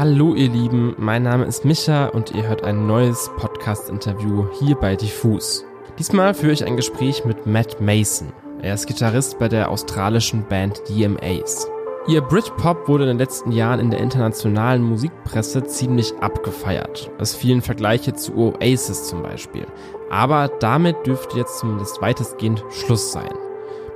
Hallo 0.00 0.34
ihr 0.34 0.48
Lieben, 0.48 0.94
mein 0.96 1.24
Name 1.24 1.44
ist 1.44 1.66
Micha 1.66 2.06
und 2.06 2.30
ihr 2.30 2.48
hört 2.48 2.64
ein 2.64 2.86
neues 2.86 3.30
Podcast-Interview 3.36 4.46
hier 4.58 4.74
bei 4.74 4.96
Diffus. 4.96 5.66
Diesmal 5.98 6.32
führe 6.32 6.54
ich 6.54 6.64
ein 6.64 6.78
Gespräch 6.78 7.26
mit 7.26 7.44
Matt 7.44 7.82
Mason. 7.82 8.32
Er 8.62 8.72
ist 8.72 8.86
Gitarrist 8.86 9.38
bei 9.38 9.46
der 9.48 9.70
australischen 9.70 10.48
Band 10.48 10.80
DMAs. 10.88 11.68
Ihr 12.08 12.22
Britpop 12.22 12.88
wurde 12.88 13.04
in 13.04 13.08
den 13.08 13.18
letzten 13.18 13.52
Jahren 13.52 13.78
in 13.78 13.90
der 13.90 14.00
internationalen 14.00 14.82
Musikpresse 14.82 15.64
ziemlich 15.64 16.14
abgefeiert. 16.22 17.10
Es 17.18 17.34
fielen 17.36 17.60
Vergleiche 17.60 18.14
zu 18.14 18.34
Oasis 18.38 19.06
zum 19.06 19.22
Beispiel. 19.22 19.66
Aber 20.08 20.48
damit 20.60 20.96
dürfte 21.06 21.36
jetzt 21.36 21.58
zumindest 21.58 22.00
weitestgehend 22.00 22.64
Schluss 22.70 23.12
sein. 23.12 23.34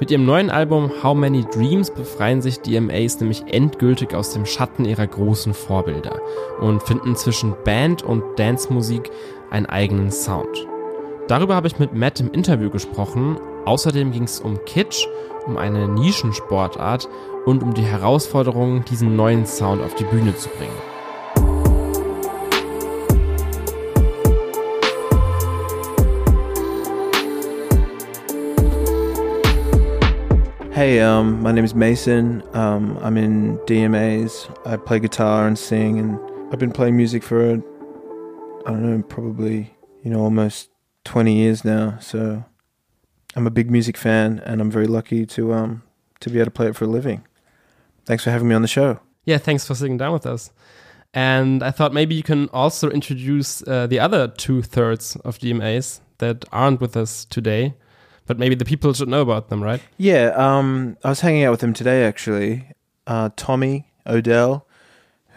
Mit 0.01 0.11
ihrem 0.11 0.25
neuen 0.25 0.51
Album 0.51 0.91
How 1.03 1.15
Many 1.15 1.45
Dreams 1.53 1.91
befreien 1.91 2.43
sich 2.43 2.61
DMAs 2.61 3.21
nämlich 3.21 3.45
endgültig 3.47 4.13
aus 4.13 4.33
dem 4.33 4.45
Schatten 4.45 4.85
ihrer 4.85 5.07
großen 5.07 5.55
Vorbilder 5.55 6.21
und 6.61 6.83
finden 6.83 7.15
zwischen 7.15 7.55
Band 7.65 8.03
und 8.03 8.23
Dancemusik 8.37 9.11
einen 9.51 9.67
eigenen 9.67 10.11
Sound. 10.11 10.67
Darüber 11.29 11.55
habe 11.55 11.69
ich 11.69 11.79
mit 11.79 11.95
Matt 11.95 12.19
im 12.21 12.33
Interview 12.33 12.71
gesprochen. 12.71 13.39
Außerdem 13.67 14.11
ging 14.11 14.25
es 14.25 14.41
um 14.41 14.63
Kitsch, 14.67 15.07
um 15.47 15.57
eine 15.57 15.89
Nischensportart 15.89 17.09
und 17.47 17.63
um 17.63 17.73
die 17.73 17.83
Herausforderung, 17.83 18.85
diesen 18.85 19.15
neuen 19.15 19.47
Sound 19.47 19.81
auf 19.81 19.95
die 19.95 20.05
Bühne 20.05 20.35
zu 20.37 20.49
bringen. 20.49 20.94
Hey, 30.85 31.01
um, 31.01 31.41
my 31.41 31.51
name 31.51 31.65
is 31.65 31.75
Mason. 31.75 32.43
Um, 32.55 32.99
I'm 33.01 33.17
in 33.17 33.57
DMA's. 33.61 34.47
I 34.67 34.77
play 34.77 35.01
guitar 35.01 35.47
and 35.47 35.59
sing, 35.59 35.99
and 35.99 36.21
I've 36.53 36.59
been 36.59 36.73
playing 36.73 36.95
music 36.95 37.23
for, 37.23 37.53
I 37.53 38.71
don't 38.71 38.83
know, 38.83 39.03
probably, 39.05 39.75
you 40.03 40.11
know, 40.11 40.21
almost 40.21 40.69
20 41.05 41.35
years 41.35 41.65
now. 41.65 41.97
So 42.03 42.45
I'm 43.35 43.47
a 43.47 43.51
big 43.51 43.71
music 43.71 43.97
fan, 43.97 44.43
and 44.45 44.61
I'm 44.61 44.71
very 44.71 44.87
lucky 44.87 45.25
to, 45.25 45.55
um, 45.55 45.83
to 46.21 46.29
be 46.29 46.39
able 46.39 46.45
to 46.45 46.51
play 46.51 46.67
it 46.67 46.77
for 46.77 46.85
a 46.85 46.89
living. 46.89 47.25
Thanks 48.05 48.23
for 48.23 48.31
having 48.31 48.49
me 48.49 48.55
on 48.55 48.61
the 48.61 48.69
show. 48.69 49.01
Yeah, 49.25 49.39
thanks 49.39 49.67
for 49.67 49.75
sitting 49.75 49.97
down 49.97 50.13
with 50.13 50.27
us. 50.27 50.51
And 51.15 51.63
I 51.63 51.71
thought 51.71 51.95
maybe 51.95 52.15
you 52.15 52.23
can 52.23 52.51
also 52.51 52.91
introduce 52.91 53.67
uh, 53.67 53.87
the 53.87 54.01
other 54.01 54.29
two 54.29 54.61
thirds 54.61 55.17
of 55.25 55.39
DMA's 55.39 56.03
that 56.19 56.45
aren't 56.53 56.83
with 56.83 56.95
us 56.95 57.25
today 57.25 57.73
but 58.27 58.39
maybe 58.39 58.55
the 58.55 58.65
people 58.65 58.93
should 58.93 59.09
know 59.09 59.23
about 59.23 59.49
them, 59.49 59.63
right? 59.63 59.81
Yeah, 59.99 60.33
um, 60.37 60.97
I 61.05 61.11
was 61.11 61.21
hanging 61.21 61.45
out 61.45 61.51
with 61.51 61.61
them 61.61 61.73
today 61.75 62.05
actually. 62.05 62.71
Uh, 63.07 63.31
Tommy 63.37 63.87
O'Dell, 64.07 64.67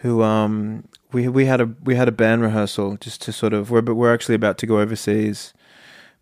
who 0.00 0.22
um, 0.22 0.88
we 1.12 1.28
we 1.28 1.46
had 1.46 1.60
a 1.60 1.66
we 1.82 1.94
had 1.94 2.08
a 2.08 2.12
band 2.12 2.42
rehearsal 2.42 2.96
just 2.96 3.22
to 3.22 3.32
sort 3.32 3.52
of 3.52 3.70
we're 3.70 3.82
but 3.82 3.94
we're 3.94 4.12
actually 4.12 4.34
about 4.34 4.58
to 4.58 4.66
go 4.66 4.80
overseas. 4.80 5.52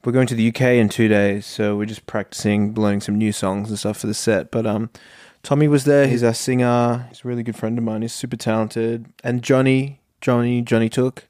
We're 0.04 0.12
going 0.12 0.26
to 0.28 0.34
the 0.34 0.48
UK 0.48 0.60
in 0.60 0.88
two 0.88 1.08
days, 1.08 1.46
so 1.46 1.76
we're 1.76 1.86
just 1.86 2.06
practicing, 2.06 2.74
learning 2.74 3.00
some 3.00 3.18
new 3.18 3.32
songs 3.32 3.70
and 3.70 3.78
stuff 3.78 3.98
for 3.98 4.06
the 4.06 4.14
set. 4.14 4.52
But 4.52 4.64
um, 4.64 4.90
Tommy 5.42 5.66
was 5.66 5.84
there. 5.84 6.06
He's 6.06 6.22
our 6.22 6.34
singer. 6.34 7.06
He's 7.08 7.24
a 7.24 7.28
really 7.28 7.42
good 7.42 7.56
friend 7.56 7.76
of 7.76 7.82
mine. 7.82 8.02
He's 8.02 8.12
super 8.12 8.36
talented. 8.36 9.06
And 9.24 9.42
Johnny, 9.42 10.00
Johnny, 10.20 10.62
Johnny 10.62 10.88
Took. 10.88 11.26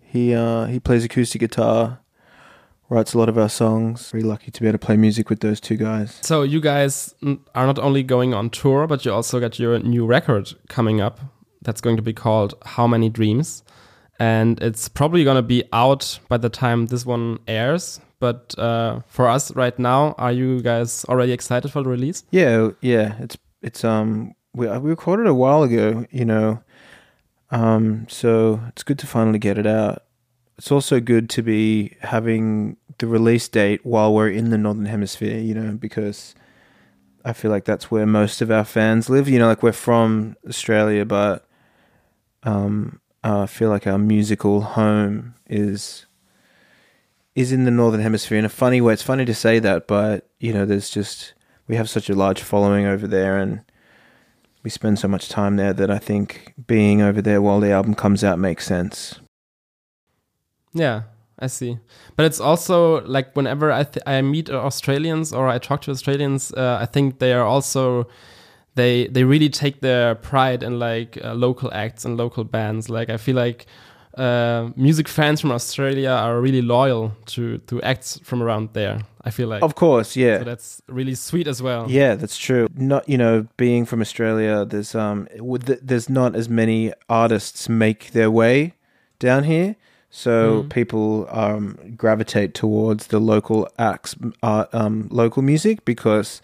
He 0.00 0.34
uh, 0.34 0.64
he 0.66 0.80
plays 0.80 1.04
acoustic 1.04 1.40
guitar 1.40 2.00
writes 2.88 3.14
a 3.14 3.18
lot 3.18 3.28
of 3.28 3.38
our 3.38 3.48
songs. 3.48 4.10
Very 4.10 4.22
lucky 4.22 4.50
to 4.50 4.60
be 4.60 4.66
able 4.66 4.78
to 4.78 4.86
play 4.86 4.96
music 4.96 5.28
with 5.28 5.40
those 5.40 5.60
two 5.60 5.76
guys. 5.76 6.18
So 6.22 6.42
you 6.42 6.60
guys 6.60 7.14
are 7.54 7.66
not 7.66 7.78
only 7.78 8.02
going 8.02 8.34
on 8.34 8.50
tour, 8.50 8.86
but 8.86 9.04
you 9.04 9.12
also 9.12 9.40
got 9.40 9.58
your 9.58 9.78
new 9.80 10.06
record 10.06 10.54
coming 10.68 11.00
up. 11.00 11.20
That's 11.62 11.80
going 11.80 11.96
to 11.96 12.02
be 12.02 12.12
called 12.12 12.54
How 12.64 12.86
Many 12.86 13.08
Dreams, 13.08 13.64
and 14.18 14.62
it's 14.62 14.88
probably 14.88 15.24
going 15.24 15.36
to 15.36 15.42
be 15.42 15.64
out 15.72 16.18
by 16.28 16.38
the 16.38 16.48
time 16.48 16.86
this 16.86 17.04
one 17.04 17.40
airs. 17.48 18.00
But 18.20 18.58
uh, 18.58 19.00
for 19.06 19.28
us 19.28 19.54
right 19.54 19.76
now, 19.78 20.14
are 20.18 20.32
you 20.32 20.62
guys 20.62 21.04
already 21.06 21.32
excited 21.32 21.70
for 21.70 21.82
the 21.82 21.88
release? 21.88 22.24
Yeah, 22.30 22.70
yeah. 22.80 23.16
It's 23.18 23.36
it's 23.60 23.84
um 23.84 24.34
we 24.54 24.66
we 24.66 24.90
recorded 24.90 25.26
a 25.26 25.34
while 25.34 25.62
ago, 25.62 26.06
you 26.10 26.24
know. 26.24 26.62
Um, 27.50 28.06
so 28.08 28.60
it's 28.68 28.82
good 28.82 28.98
to 29.00 29.06
finally 29.06 29.38
get 29.38 29.56
it 29.56 29.66
out 29.66 30.02
it's 30.58 30.72
also 30.72 30.98
good 30.98 31.30
to 31.30 31.42
be 31.42 31.96
having 32.00 32.76
the 32.98 33.06
release 33.06 33.48
date 33.48 33.84
while 33.84 34.12
we're 34.12 34.30
in 34.30 34.50
the 34.50 34.58
northern 34.58 34.86
hemisphere, 34.86 35.38
you 35.38 35.54
know, 35.54 35.72
because 35.72 36.34
I 37.24 37.32
feel 37.32 37.50
like 37.50 37.64
that's 37.64 37.90
where 37.90 38.06
most 38.06 38.40
of 38.40 38.50
our 38.50 38.64
fans 38.64 39.08
live. 39.08 39.28
You 39.28 39.38
know, 39.38 39.46
like 39.46 39.62
we're 39.62 39.72
from 39.72 40.36
Australia, 40.48 41.04
but 41.04 41.46
um, 42.42 43.00
I 43.22 43.46
feel 43.46 43.70
like 43.70 43.86
our 43.86 43.98
musical 43.98 44.62
home 44.62 45.34
is 45.48 46.06
is 47.34 47.52
in 47.52 47.64
the 47.64 47.70
northern 47.70 48.00
hemisphere 48.00 48.38
in 48.38 48.44
a 48.44 48.48
funny 48.48 48.80
way. 48.80 48.92
It's 48.92 49.02
funny 49.02 49.24
to 49.24 49.34
say 49.34 49.58
that, 49.60 49.86
but 49.86 50.28
you 50.40 50.52
know, 50.52 50.66
there's 50.66 50.90
just 50.90 51.34
we 51.66 51.76
have 51.76 51.90
such 51.90 52.08
a 52.08 52.14
large 52.14 52.42
following 52.42 52.86
over 52.86 53.06
there, 53.06 53.38
and 53.38 53.62
we 54.62 54.70
spend 54.70 54.98
so 54.98 55.08
much 55.08 55.28
time 55.28 55.56
there 55.56 55.72
that 55.72 55.90
I 55.90 55.98
think 55.98 56.54
being 56.66 57.02
over 57.02 57.22
there 57.22 57.42
while 57.42 57.60
the 57.60 57.70
album 57.70 57.94
comes 57.94 58.24
out 58.24 58.38
makes 58.38 58.66
sense. 58.66 59.20
Yeah, 60.72 61.02
I 61.38 61.46
see. 61.46 61.78
But 62.16 62.26
it's 62.26 62.40
also 62.40 63.02
like 63.06 63.34
whenever 63.34 63.70
I 63.72 63.86
I 64.06 64.22
meet 64.22 64.50
Australians 64.50 65.32
or 65.32 65.48
I 65.48 65.58
talk 65.58 65.82
to 65.82 65.90
Australians, 65.90 66.52
uh, 66.52 66.78
I 66.80 66.86
think 66.86 67.18
they 67.18 67.32
are 67.32 67.44
also 67.44 68.06
they 68.74 69.06
they 69.08 69.24
really 69.24 69.48
take 69.48 69.80
their 69.80 70.14
pride 70.14 70.62
in 70.62 70.78
like 70.78 71.18
uh, 71.22 71.34
local 71.34 71.72
acts 71.72 72.04
and 72.04 72.16
local 72.16 72.44
bands. 72.44 72.88
Like 72.88 73.08
I 73.10 73.16
feel 73.16 73.36
like 73.36 73.66
uh, 74.16 74.70
music 74.76 75.08
fans 75.08 75.40
from 75.40 75.52
Australia 75.52 76.10
are 76.10 76.40
really 76.40 76.62
loyal 76.62 77.12
to 77.26 77.58
to 77.58 77.80
acts 77.82 78.18
from 78.24 78.42
around 78.42 78.70
there. 78.72 79.00
I 79.24 79.30
feel 79.30 79.48
like, 79.48 79.62
of 79.62 79.74
course, 79.74 80.16
yeah. 80.16 80.38
So 80.38 80.44
that's 80.44 80.82
really 80.88 81.14
sweet 81.14 81.46
as 81.46 81.62
well. 81.62 81.86
Yeah, 81.88 82.14
that's 82.16 82.36
true. 82.36 82.66
Not 82.74 83.08
you 83.08 83.18
know, 83.18 83.46
being 83.56 83.84
from 83.84 84.00
Australia, 84.00 84.64
there's 84.64 84.94
um, 84.94 85.28
there's 85.82 86.08
not 86.08 86.34
as 86.34 86.48
many 86.48 86.92
artists 87.08 87.68
make 87.68 88.10
their 88.12 88.30
way 88.30 88.74
down 89.18 89.44
here. 89.44 89.76
So 90.10 90.62
mm. 90.62 90.70
people 90.70 91.26
um, 91.30 91.78
gravitate 91.96 92.54
towards 92.54 93.08
the 93.08 93.18
local 93.18 93.68
acts, 93.78 94.16
uh, 94.42 94.66
um, 94.72 95.08
local 95.10 95.42
music 95.42 95.84
because 95.84 96.40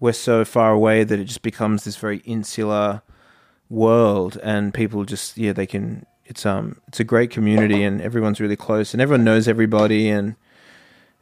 we're 0.00 0.12
so 0.12 0.44
far 0.44 0.72
away 0.72 1.04
that 1.04 1.18
it 1.18 1.24
just 1.24 1.42
becomes 1.42 1.84
this 1.84 1.96
very 1.96 2.18
insular 2.18 3.02
world, 3.70 4.38
and 4.42 4.74
people 4.74 5.04
just 5.04 5.38
yeah 5.38 5.52
they 5.52 5.66
can. 5.66 6.06
It's 6.26 6.44
um 6.46 6.80
it's 6.88 7.00
a 7.00 7.04
great 7.04 7.30
community, 7.30 7.82
and 7.82 8.00
everyone's 8.00 8.40
really 8.40 8.56
close, 8.56 8.92
and 8.94 9.00
everyone 9.00 9.24
knows 9.24 9.46
everybody, 9.46 10.08
and 10.08 10.36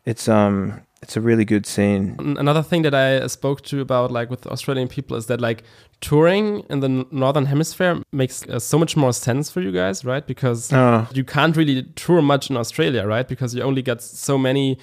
it's 0.05 0.29
um 0.29 0.81
it's 1.03 1.17
a 1.17 1.21
really 1.21 1.45
good 1.45 1.67
scene. 1.67 2.17
Another 2.39 2.63
thing 2.63 2.83
that 2.83 2.95
I 2.95 3.27
spoke 3.27 3.63
to 3.63 3.81
about 3.81 4.13
like 4.13 4.31
with 4.31 4.47
Australian 4.47 4.89
people 4.89 5.17
is 5.17 5.27
that 5.27 5.41
like 5.41 5.65
touring 6.01 6.65
in 6.71 6.81
the 6.81 7.07
northern 7.11 7.47
hemisphere 7.47 8.03
makes 8.13 8.47
uh, 8.49 8.59
so 8.59 8.79
much 8.79 8.97
more 8.97 9.13
sense 9.13 9.51
for 9.51 9.61
you 9.61 9.73
guys, 9.73 10.05
right? 10.05 10.25
Because 10.27 10.73
uh. 10.73 11.07
you 11.13 11.25
can't 11.25 11.57
really 11.57 11.83
tour 11.97 12.23
much 12.23 12.51
in 12.51 12.57
Australia, 12.57 13.05
right? 13.05 13.27
Because 13.27 13.55
you 13.55 13.63
only 13.63 13.83
get 13.83 14.01
so 14.01 14.39
many 14.39 14.79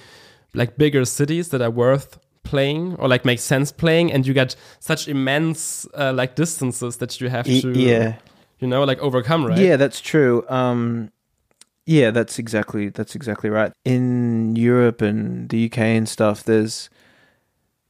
like 0.54 0.76
bigger 0.76 1.04
cities 1.04 1.48
that 1.48 1.62
are 1.62 1.70
worth 1.70 2.18
playing 2.42 2.96
or 2.96 3.08
like 3.08 3.24
make 3.24 3.38
sense 3.38 3.72
playing 3.72 4.12
and 4.12 4.26
you 4.26 4.34
get 4.34 4.56
such 4.80 5.08
immense 5.08 5.86
uh, 5.94 6.12
like 6.12 6.34
distances 6.34 6.96
that 6.96 7.20
you 7.20 7.28
have 7.28 7.44
to 7.44 7.72
yeah 7.72 8.16
you 8.58 8.66
know 8.66 8.82
like 8.82 8.98
overcome 9.00 9.44
right 9.46 9.58
yeah 9.58 9.76
that's 9.76 10.00
true 10.00 10.42
um 10.48 11.12
yeah, 11.90 12.12
that's 12.12 12.38
exactly 12.38 12.88
that's 12.88 13.16
exactly 13.16 13.50
right. 13.50 13.72
In 13.84 14.54
Europe 14.54 15.02
and 15.02 15.48
the 15.48 15.66
UK 15.66 15.78
and 15.78 16.08
stuff, 16.08 16.44
there's 16.44 16.88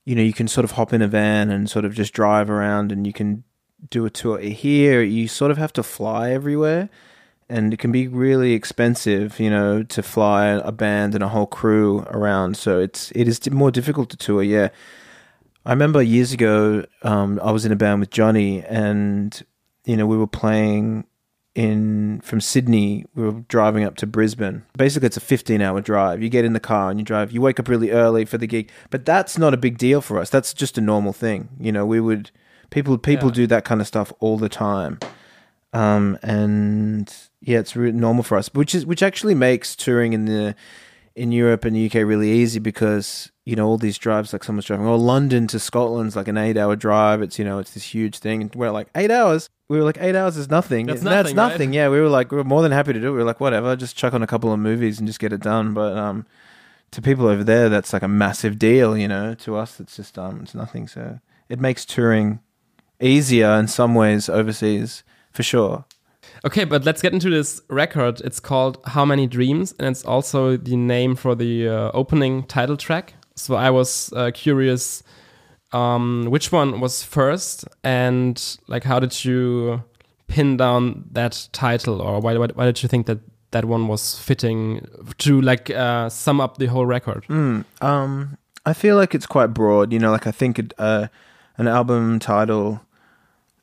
you 0.07 0.15
know, 0.15 0.23
you 0.23 0.33
can 0.33 0.49
sort 0.49 0.65
of 0.65 0.71
hop 0.73 0.95
in 0.95 1.03
a 1.03 1.07
van 1.07 1.51
and 1.51 1.69
sort 1.69 1.85
of 1.85 1.93
just 1.93 2.15
drive 2.15 2.49
around 2.49 2.93
and 2.93 3.07
you 3.07 3.13
can 3.13 3.45
do 3.91 4.07
a 4.07 4.11
tour. 4.11 4.39
Here, 4.39 5.03
you 5.03 5.29
sort 5.29 5.51
of 5.51 5.59
have 5.59 5.75
to 5.75 5.83
fly 5.83 6.31
everywhere 6.31 6.89
and 7.51 7.75
it 7.75 7.79
can 7.79 7.93
be 7.93 8.09
really 8.09 8.55
expensive, 8.55 9.39
you 9.39 9.51
know, 9.51 9.83
to 9.83 10.03
fly 10.03 10.47
a 10.47 10.73
band 10.73 11.15
and 11.15 11.23
a 11.23 11.29
whole 11.29 11.47
crew 11.47 12.01
around. 12.07 12.57
So 12.57 12.81
it's 12.81 13.13
it 13.15 13.29
is 13.29 13.51
more 13.51 13.71
difficult 13.71 14.09
to 14.11 14.17
tour. 14.17 14.43
Yeah, 14.43 14.71
I 15.67 15.73
remember 15.73 16.01
years 16.01 16.33
ago, 16.33 16.87
um, 17.03 17.39
I 17.43 17.53
was 17.53 17.67
in 17.67 17.73
a 17.73 17.77
band 17.77 18.01
with 18.01 18.11
Johnny, 18.11 18.63
and 18.63 19.39
you 19.85 19.99
know, 19.99 20.07
we 20.07 20.17
were 20.17 20.27
playing 20.27 21.05
in 21.61 22.23
from 22.23 22.41
Sydney, 22.41 23.05
we 23.15 23.23
were 23.23 23.33
driving 23.49 23.85
up 23.85 23.97
to 23.97 24.07
Brisbane. 24.07 24.65
Basically, 24.79 25.07
it's 25.07 25.19
a 25.19 25.21
15 25.21 25.61
hour 25.61 25.83
drive. 25.83 26.23
You 26.23 26.31
get 26.31 26.47
in 26.47 26.55
the 26.55 26.61
car 26.61 26.91
and 26.91 26.99
you 26.99 27.05
drive. 27.05 27.33
You 27.33 27.43
wake 27.43 27.61
up 27.61 27.69
really 27.69 27.91
early 27.91 28.25
for 28.25 28.39
the 28.39 28.47
gig, 28.47 28.71
but 28.89 29.05
that's 29.05 29.37
not 29.37 29.53
a 29.53 29.59
big 29.59 29.77
deal 29.77 30.01
for 30.01 30.19
us. 30.19 30.31
That's 30.31 30.55
just 30.55 30.79
a 30.79 30.81
normal 30.81 31.13
thing. 31.13 31.51
You 31.61 31.71
know, 31.71 31.85
we 31.85 32.01
would 32.01 32.31
people 32.71 32.97
people 32.97 33.29
yeah. 33.29 33.35
do 33.35 33.47
that 33.49 33.67
kind 33.67 33.83
of 33.83 33.87
stuff 33.87 34.11
all 34.21 34.39
the 34.39 34.49
time, 34.49 35.01
um, 35.75 36.19
and 36.23 37.15
yeah, 37.43 37.59
it's 37.59 37.77
really 37.77 37.93
normal 37.93 38.23
for 38.23 38.39
us. 38.39 38.49
Which 38.55 38.75
is 38.75 38.87
which 38.87 39.03
actually 39.03 39.35
makes 39.35 39.77
touring 39.77 40.15
in 40.15 40.25
the 40.25 40.55
in 41.15 41.31
Europe 41.31 41.67
and 41.67 41.77
the 41.77 41.85
UK 41.85 42.07
really 42.07 42.31
easy 42.31 42.59
because 42.59 43.31
you 43.45 43.55
know 43.55 43.67
all 43.67 43.77
these 43.77 43.99
drives 43.99 44.33
like 44.33 44.45
someone's 44.45 44.65
driving. 44.65 44.87
Oh, 44.87 44.97
London 44.97 45.47
to 45.49 45.59
Scotland's 45.59 46.17
like 46.17 46.29
an 46.29 46.39
eight 46.39 46.57
hour 46.57 46.75
drive. 46.75 47.21
It's 47.21 47.39
you 47.39 47.45
know 47.45 47.59
it's 47.59 47.75
this 47.75 47.95
huge 47.95 48.17
thing, 48.17 48.41
and 48.41 48.55
we're 48.55 48.71
like 48.71 48.89
eight 48.95 49.11
hours 49.11 49.51
we 49.71 49.79
were 49.79 49.85
like 49.85 49.99
eight 50.01 50.17
hours 50.17 50.37
is 50.37 50.51
nothing. 50.51 50.87
That's 50.87 51.01
That's 51.01 51.29
nothing, 51.29 51.37
right? 51.37 51.49
nothing. 51.49 51.73
Yeah, 51.73 51.89
we 51.91 52.01
were 52.01 52.09
like 52.09 52.33
we 52.33 52.39
were 52.39 52.45
more 52.45 52.61
than 52.61 52.73
happy 52.73 52.93
to 52.93 52.99
do 52.99 53.07
it. 53.07 53.13
We 53.13 53.19
were 53.19 53.25
like 53.25 53.39
whatever, 53.39 53.77
just 53.77 53.97
chuck 53.97 54.13
on 54.13 54.21
a 54.21 54.27
couple 54.27 54.53
of 54.53 54.59
movies 54.59 54.99
and 54.99 55.07
just 55.07 55.21
get 55.21 55.33
it 55.33 55.41
done. 55.41 55.75
But 55.75 55.97
um, 55.97 56.27
to 56.91 57.01
people 57.01 57.29
over 57.29 57.45
there, 57.45 57.69
that's 57.69 57.93
like 57.93 58.03
a 58.03 58.09
massive 58.09 58.59
deal. 58.59 58.99
You 58.99 59.07
know, 59.07 59.35
to 59.35 59.55
us, 59.55 59.79
it's 59.79 59.95
just 59.95 60.19
um, 60.19 60.41
it's 60.43 60.57
nothing. 60.57 60.89
So 60.89 61.21
it 61.49 61.61
makes 61.61 61.87
touring 61.87 62.41
easier 63.01 63.53
in 63.53 63.69
some 63.69 63.95
ways 63.95 64.29
overseas 64.29 65.05
for 65.31 65.45
sure. 65.45 65.85
Okay, 66.45 66.65
but 66.65 66.85
let's 66.85 67.01
get 67.01 67.13
into 67.13 67.31
this 67.31 67.61
record. 67.69 68.21
It's 68.23 68.41
called 68.41 68.79
How 68.87 69.05
Many 69.05 69.29
Dreams, 69.29 69.73
and 69.79 69.87
it's 69.87 70.05
also 70.05 70.57
the 70.57 70.75
name 70.75 71.15
for 71.15 71.37
the 71.37 71.69
uh, 71.69 71.91
opening 71.95 72.43
title 72.43 72.77
track. 72.77 73.15
So 73.37 73.55
I 73.55 73.71
was 73.71 74.13
uh, 74.15 74.33
curious, 74.35 75.05
um, 75.73 76.27
which 76.29 76.53
one 76.53 76.81
was 76.81 77.03
first, 77.03 77.65
and 77.85 78.59
like 78.67 78.85
how 78.85 79.01
did 79.01 79.25
you 79.25 79.83
pin 80.27 80.57
down 80.57 81.05
that 81.13 81.49
title, 81.53 82.01
or 82.01 82.21
why 82.21 82.37
why, 82.37 82.49
why 82.55 82.65
did 82.67 82.83
you 82.83 82.89
think 82.89 83.07
that 83.07 83.19
that 83.51 83.65
one 83.65 83.89
was 83.89 84.19
fitting 84.19 84.87
to 85.19 85.41
like 85.41 85.71
uh, 85.71 86.09
sum 86.09 86.41
up 86.41 86.59
the 86.59 86.67
whole 86.67 86.87
record? 86.87 87.25
Mm, 87.29 87.65
um, 87.81 88.39
I 88.65 88.73
feel 88.73 88.97
like 88.97 89.15
it's 89.15 89.27
quite 89.27 89.49
broad. 89.49 89.93
You 89.93 89.99
know, 89.99 90.11
like 90.11 90.27
I 90.27 90.33
think 90.33 90.59
it, 90.59 90.75
uh, 90.79 91.09
an 91.57 91.69
album 91.69 92.19
title, 92.19 92.81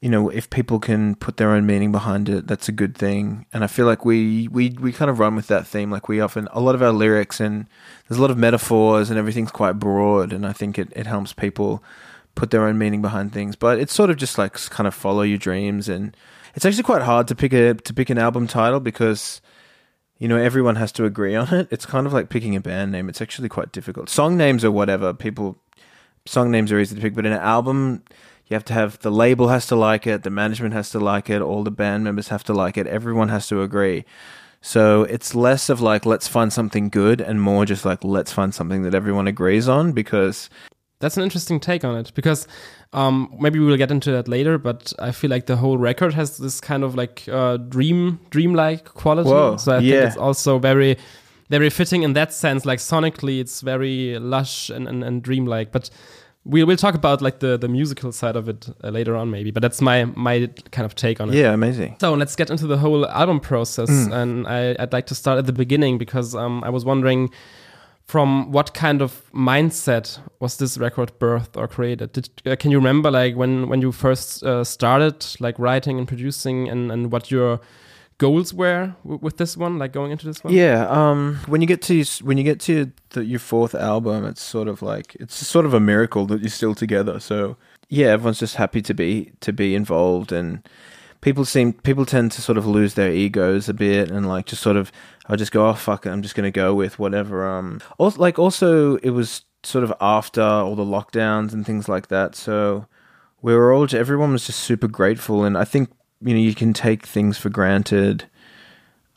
you 0.07 0.12
know, 0.12 0.30
if 0.30 0.50
people 0.50 0.80
can 0.80 1.15
put 1.15 1.36
their 1.36 1.51
own 1.51 1.65
meaning 1.65 1.92
behind 1.92 2.30
it, 2.30 2.48
that's 2.48 2.69
a 2.69 2.71
good 2.71 2.98
thing. 2.98 3.45
And 3.51 3.62
I 3.62 3.68
feel 3.68 3.86
like 3.86 4.06
we 4.06 4.48
we 4.48 4.69
we 4.69 4.94
kind 4.94 5.12
of 5.12 5.19
run 5.19 5.36
with 5.36 5.48
that 5.48 5.68
theme. 5.68 5.92
Like 5.92 6.07
we 6.07 6.21
often 6.21 6.48
a 6.54 6.62
lot 6.62 6.75
of 6.75 6.81
our 6.81 6.94
lyrics 6.94 7.42
and 7.42 7.68
there's 8.07 8.18
a 8.18 8.21
lot 8.21 8.31
of 8.31 8.38
metaphors 8.38 9.09
and 9.09 9.19
everything's 9.19 9.51
quite 9.51 9.80
broad. 9.80 10.31
And 10.31 10.48
I 10.48 10.54
think 10.54 10.80
it 10.80 10.94
it 10.95 11.07
helps 11.07 11.33
people 11.33 11.83
put 12.36 12.51
their 12.51 12.65
own 12.65 12.77
meaning 12.77 13.01
behind 13.01 13.33
things. 13.33 13.57
But 13.57 13.80
it's 13.80 13.94
sort 13.94 14.09
of 14.09 14.15
just 14.15 14.38
like 14.38 14.54
kind 14.69 14.88
of 14.88 14.95
follow 14.95 15.24
your 15.24 15.39
dreams. 15.39 15.89
And 15.89 16.15
it's 16.56 16.63
actually 16.63 16.83
quite 16.83 17.01
hard 17.01 17.27
to 17.27 17.36
pick 17.36 17.51
a 17.51 17.74
to 17.74 17.94
pick 17.94 18.09
an 18.09 18.18
album 18.18 18.48
title 18.48 18.80
because 18.80 19.42
you 20.19 20.30
know 20.30 20.38
everyone 20.38 20.77
has 20.77 20.94
to 20.94 21.04
agree 21.04 21.36
on 21.36 21.54
it 21.54 21.68
it's 21.69 21.86
kind 21.86 22.07
of 22.07 22.13
like 22.13 22.30
picking 22.30 22.56
a 22.56 22.62
band 22.62 22.92
name 22.92 23.07
it's 23.07 23.21
actually 23.21 23.50
quite 23.50 23.71
difficult 23.71 24.09
song 24.09 24.36
names 24.36 24.65
or 24.65 24.71
whatever 24.71 25.13
people 25.13 25.59
song 26.25 26.50
names 26.50 26.71
are 26.71 26.80
easy 26.80 26.95
to 26.95 27.01
pick 27.01 27.13
but 27.13 27.24
in 27.24 27.31
an 27.33 27.39
album 27.39 28.01
you 28.47 28.55
have 28.55 28.65
to 28.65 28.73
have 28.73 28.99
the 28.99 29.11
label 29.11 29.49
has 29.49 29.67
to 29.67 29.75
like 29.75 30.07
it 30.07 30.23
the 30.23 30.29
management 30.29 30.73
has 30.73 30.89
to 30.89 30.99
like 30.99 31.29
it 31.29 31.41
all 31.41 31.63
the 31.63 31.71
band 31.71 32.03
members 32.03 32.29
have 32.29 32.44
to 32.44 32.53
like 32.53 32.77
it 32.77 32.88
everyone 32.88 33.29
has 33.29 33.47
to 33.47 33.61
agree 33.61 34.05
so 34.61 35.03
it's 35.03 35.35
less 35.35 35.69
of 35.69 35.81
like 35.81 36.05
let's 36.05 36.27
find 36.27 36.51
something 36.51 36.89
good 36.89 37.21
and 37.21 37.41
more 37.41 37.65
just 37.65 37.85
like 37.85 38.03
let's 38.03 38.31
find 38.31 38.53
something 38.53 38.83
that 38.83 38.95
everyone 38.95 39.27
agrees 39.27 39.67
on 39.67 39.91
because 39.91 40.49
That's 40.99 41.15
an 41.15 41.23
interesting 41.23 41.59
take 41.59 41.83
on 41.83 41.95
it 41.95 42.11
because 42.15 42.47
um, 42.91 43.35
maybe 43.39 43.59
we 43.59 43.65
will 43.65 43.77
get 43.77 43.91
into 43.91 44.11
that 44.11 44.27
later. 44.27 44.57
But 44.57 44.94
I 44.97 45.11
feel 45.11 45.29
like 45.29 45.45
the 45.45 45.55
whole 45.55 45.77
record 45.77 46.13
has 46.15 46.38
this 46.38 46.59
kind 46.59 46.83
of 46.83 46.95
like 46.95 47.23
uh, 47.31 47.57
dream, 47.57 48.19
dreamlike 48.31 48.85
quality. 48.85 49.29
Whoa, 49.29 49.57
so 49.57 49.73
I 49.73 49.79
yeah. 49.79 49.99
think 49.99 50.07
it's 50.07 50.17
also 50.17 50.57
very, 50.57 50.97
very 51.49 51.69
fitting 51.69 52.01
in 52.01 52.13
that 52.13 52.33
sense. 52.33 52.65
Like 52.65 52.79
sonically, 52.79 53.39
it's 53.39 53.61
very 53.61 54.17
lush 54.17 54.71
and, 54.71 54.88
and, 54.88 55.03
and 55.03 55.21
dreamlike. 55.21 55.71
But 55.71 55.91
we 56.49 56.63
will 56.63 56.77
talk 56.77 56.95
about 56.95 57.21
like 57.21 57.39
the, 57.39 57.57
the 57.57 57.67
musical 57.67 58.11
side 58.11 58.35
of 58.39 58.47
it 58.49 58.69
uh, 58.83 58.89
later 58.89 59.15
on, 59.15 59.29
maybe. 59.29 59.51
But 59.51 59.61
that's 59.61 59.81
my 59.81 60.05
my 60.15 60.47
kind 60.71 60.85
of 60.85 60.94
take 60.95 61.21
on 61.21 61.29
it. 61.29 61.35
yeah 61.35 61.53
amazing 61.53 61.95
So 61.99 62.13
let's 62.17 62.35
get 62.35 62.49
into 62.49 62.67
the 62.67 62.77
whole 62.77 63.05
album 63.21 63.39
process, 63.39 63.89
Mm. 63.89 64.11
and 64.21 64.47
I, 64.47 64.75
I'd 64.83 64.94
like 64.94 65.05
to 65.07 65.15
start 65.15 65.38
at 65.39 65.45
the 65.45 65.53
beginning 65.53 65.97
because 65.97 66.35
um, 66.38 66.63
I 66.63 66.69
was 66.69 66.83
wondering 66.85 67.29
from 68.05 68.51
what 68.53 68.73
kind 68.73 69.01
of 69.01 69.11
mindset 69.33 70.19
was 70.39 70.55
this 70.57 70.77
record 70.77 71.11
birthed 71.19 71.57
or 71.57 71.67
created? 71.67 72.11
Did, 72.13 72.29
uh, 72.45 72.55
can 72.55 72.71
you 72.71 72.77
remember 72.77 73.11
like 73.11 73.35
when 73.35 73.67
when 73.69 73.81
you 73.81 73.91
first 73.91 74.44
uh, 74.44 74.63
started 74.63 75.25
like 75.41 75.59
writing 75.59 75.97
and 75.99 76.07
producing, 76.07 76.69
and 76.69 76.91
and 76.91 77.11
what 77.11 77.29
your 77.31 77.59
goals 78.17 78.53
were 78.53 78.95
with 79.03 79.37
this 79.37 79.55
one, 79.55 79.77
like 79.77 79.91
going 79.91 80.11
into 80.11 80.25
this 80.25 80.43
one? 80.43 80.53
Yeah, 80.53 80.87
um, 80.89 81.39
when 81.47 81.61
you 81.61 81.67
get 81.67 81.81
to 81.83 82.03
when 82.23 82.37
you 82.37 82.43
get 82.43 82.59
to 82.61 82.91
the, 83.11 83.25
your 83.25 83.39
fourth 83.39 83.75
album, 83.75 84.25
it's 84.25 84.41
sort 84.41 84.67
of 84.67 84.81
like 84.81 85.15
it's 85.19 85.35
sort 85.35 85.65
of 85.65 85.73
a 85.73 85.79
miracle 85.79 86.25
that 86.27 86.41
you're 86.41 86.49
still 86.49 86.75
together. 86.75 87.19
So 87.19 87.57
yeah, 87.89 88.07
everyone's 88.07 88.39
just 88.39 88.55
happy 88.55 88.81
to 88.81 88.93
be 88.93 89.31
to 89.41 89.53
be 89.53 89.75
involved, 89.75 90.31
and 90.31 90.67
people 91.21 91.45
seem 91.45 91.73
people 91.73 92.05
tend 92.05 92.31
to 92.33 92.41
sort 92.41 92.57
of 92.57 92.65
lose 92.65 92.95
their 92.95 93.11
egos 93.11 93.69
a 93.69 93.73
bit, 93.73 94.09
and 94.11 94.27
like 94.27 94.45
just 94.47 94.61
sort 94.61 94.77
of 94.77 94.91
I'll 95.27 95.37
just 95.37 95.51
go, 95.51 95.67
oh 95.67 95.73
fuck 95.73 96.05
it, 96.05 96.09
I'm 96.09 96.21
just 96.21 96.35
gonna 96.35 96.51
go 96.51 96.73
with 96.73 96.99
whatever. 96.99 97.47
Um, 97.47 97.81
also 97.97 98.19
like 98.19 98.39
also 98.39 98.97
it 98.97 99.11
was 99.11 99.43
sort 99.63 99.83
of 99.83 99.93
after 99.99 100.41
all 100.41 100.75
the 100.75 100.83
lockdowns 100.83 101.53
and 101.53 101.65
things 101.65 101.87
like 101.87 102.07
that, 102.07 102.35
so 102.35 102.87
we 103.41 103.53
were 103.53 103.71
all 103.71 103.87
everyone 103.93 104.31
was 104.31 104.45
just 104.45 104.61
super 104.61 104.87
grateful, 104.87 105.43
and 105.43 105.57
I 105.57 105.63
think 105.63 105.89
you 106.21 106.33
know 106.33 106.39
you 106.39 106.55
can 106.55 106.73
take 106.73 107.05
things 107.05 107.37
for 107.37 107.49
granted 107.49 108.27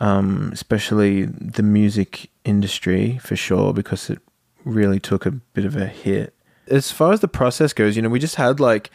um, 0.00 0.50
especially 0.52 1.26
the 1.26 1.62
music 1.62 2.30
industry 2.44 3.18
for 3.18 3.36
sure, 3.36 3.72
because 3.72 4.10
it 4.10 4.18
really 4.64 4.98
took 4.98 5.26
a 5.26 5.30
bit 5.30 5.66
of 5.66 5.76
a 5.76 5.86
hit. 5.86 6.34
As 6.66 6.90
far 6.90 7.12
as 7.12 7.20
the 7.20 7.28
process 7.28 7.72
goes, 7.72 7.96
you 7.96 8.02
know, 8.02 8.08
we 8.08 8.18
just 8.18 8.36
had 8.36 8.58
like 8.58 8.90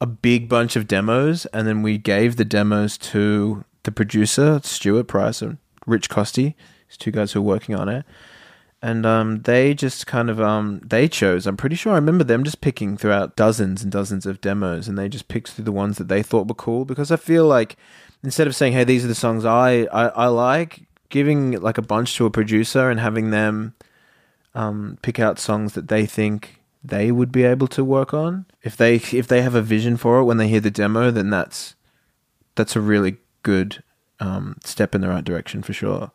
a 0.00 0.06
big 0.06 0.48
bunch 0.48 0.76
of 0.76 0.86
demos, 0.86 1.46
and 1.46 1.66
then 1.66 1.82
we 1.82 1.96
gave 1.96 2.36
the 2.36 2.44
demos 2.44 2.98
to 2.98 3.64
the 3.84 3.92
producer, 3.92 4.60
Stuart 4.62 5.08
Price 5.08 5.40
and 5.40 5.56
Rich 5.86 6.10
Costey, 6.10 6.54
these 6.88 6.98
two 6.98 7.10
guys 7.10 7.32
who 7.32 7.40
were 7.40 7.54
working 7.54 7.74
on 7.74 7.88
it. 7.88 8.04
And 8.82 9.04
um, 9.04 9.42
they 9.42 9.74
just 9.74 10.06
kind 10.06 10.30
of 10.30 10.40
um, 10.40 10.80
they 10.82 11.06
chose. 11.06 11.46
I'm 11.46 11.56
pretty 11.56 11.76
sure 11.76 11.92
I 11.92 11.96
remember 11.96 12.24
them 12.24 12.44
just 12.44 12.62
picking 12.62 12.96
throughout 12.96 13.36
dozens 13.36 13.82
and 13.82 13.92
dozens 13.92 14.24
of 14.24 14.40
demos, 14.40 14.88
and 14.88 14.96
they 14.96 15.08
just 15.08 15.28
picked 15.28 15.50
through 15.50 15.66
the 15.66 15.72
ones 15.72 15.98
that 15.98 16.08
they 16.08 16.22
thought 16.22 16.48
were 16.48 16.54
cool. 16.54 16.86
Because 16.86 17.10
I 17.10 17.16
feel 17.16 17.46
like 17.46 17.76
instead 18.24 18.46
of 18.46 18.56
saying, 18.56 18.72
"Hey, 18.72 18.84
these 18.84 19.04
are 19.04 19.08
the 19.08 19.14
songs 19.14 19.44
I, 19.44 19.82
I, 19.92 20.06
I 20.08 20.26
like," 20.28 20.86
giving 21.10 21.60
like 21.60 21.76
a 21.76 21.82
bunch 21.82 22.16
to 22.16 22.24
a 22.24 22.30
producer 22.30 22.88
and 22.88 22.98
having 22.98 23.30
them 23.30 23.74
um, 24.54 24.98
pick 25.02 25.18
out 25.18 25.38
songs 25.38 25.74
that 25.74 25.88
they 25.88 26.06
think 26.06 26.60
they 26.82 27.12
would 27.12 27.30
be 27.30 27.44
able 27.44 27.68
to 27.68 27.84
work 27.84 28.14
on. 28.14 28.46
If 28.62 28.76
they 28.76 28.96
if 28.96 29.26
they 29.26 29.42
have 29.42 29.54
a 29.54 29.62
vision 29.62 29.96
for 29.96 30.18
it 30.20 30.24
when 30.24 30.38
they 30.38 30.48
hear 30.48 30.60
the 30.60 30.70
demo, 30.70 31.10
then 31.10 31.28
that's 31.30 31.74
that's 32.54 32.76
a 32.76 32.80
really 32.80 33.18
good 33.42 33.82
um, 34.20 34.56
step 34.64 34.94
in 34.94 35.00
the 35.00 35.08
right 35.08 35.24
direction 35.24 35.62
for 35.62 35.72
sure. 35.72 36.10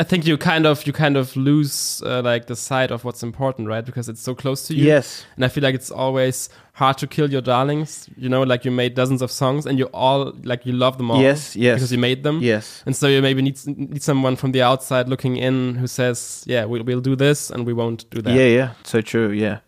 I 0.00 0.02
think 0.02 0.26
you 0.26 0.38
kind 0.38 0.64
of 0.64 0.86
you 0.86 0.94
kind 0.94 1.18
of 1.18 1.36
lose 1.36 2.02
uh, 2.06 2.22
like 2.22 2.46
the 2.46 2.56
sight 2.56 2.90
of 2.90 3.04
what's 3.04 3.22
important, 3.22 3.68
right? 3.68 3.84
Because 3.84 4.08
it's 4.08 4.22
so 4.22 4.34
close 4.34 4.66
to 4.68 4.74
you. 4.74 4.86
Yes. 4.86 5.26
And 5.36 5.44
I 5.44 5.48
feel 5.48 5.62
like 5.62 5.74
it's 5.74 5.90
always 5.90 6.48
hard 6.72 6.96
to 6.98 7.06
kill 7.06 7.30
your 7.30 7.42
darlings. 7.42 8.08
You 8.16 8.30
know, 8.30 8.42
like 8.42 8.64
you 8.64 8.70
made 8.70 8.94
dozens 8.94 9.20
of 9.20 9.30
songs 9.30 9.66
and 9.66 9.78
you 9.78 9.90
all 9.92 10.32
like 10.42 10.64
you 10.64 10.72
love 10.72 10.96
them 10.96 11.10
all. 11.10 11.20
Yes, 11.20 11.54
yes. 11.54 11.76
Because 11.76 11.92
you 11.92 11.98
made 11.98 12.22
them. 12.22 12.40
Yes. 12.40 12.82
And 12.86 12.96
so 12.96 13.08
you 13.08 13.20
maybe 13.20 13.42
need 13.42 13.58
need 13.66 14.02
someone 14.02 14.36
from 14.36 14.52
the 14.52 14.62
outside 14.62 15.06
looking 15.06 15.36
in 15.36 15.74
who 15.74 15.86
says, 15.86 16.44
"Yeah, 16.46 16.64
we'll 16.64 16.82
we'll 16.82 17.02
do 17.02 17.14
this 17.14 17.50
and 17.50 17.66
we 17.66 17.74
won't 17.74 18.08
do 18.08 18.22
that." 18.22 18.32
Yeah, 18.32 18.46
yeah. 18.46 18.72
So 18.84 19.02
true. 19.02 19.32
Yeah. 19.32 19.58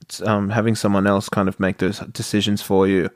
It's 0.00 0.22
um, 0.22 0.48
having 0.48 0.74
someone 0.74 1.06
else 1.06 1.28
kind 1.28 1.48
of 1.48 1.60
make 1.60 1.78
those 1.78 1.98
decisions 1.98 2.62
for 2.62 2.88
you 2.88 3.10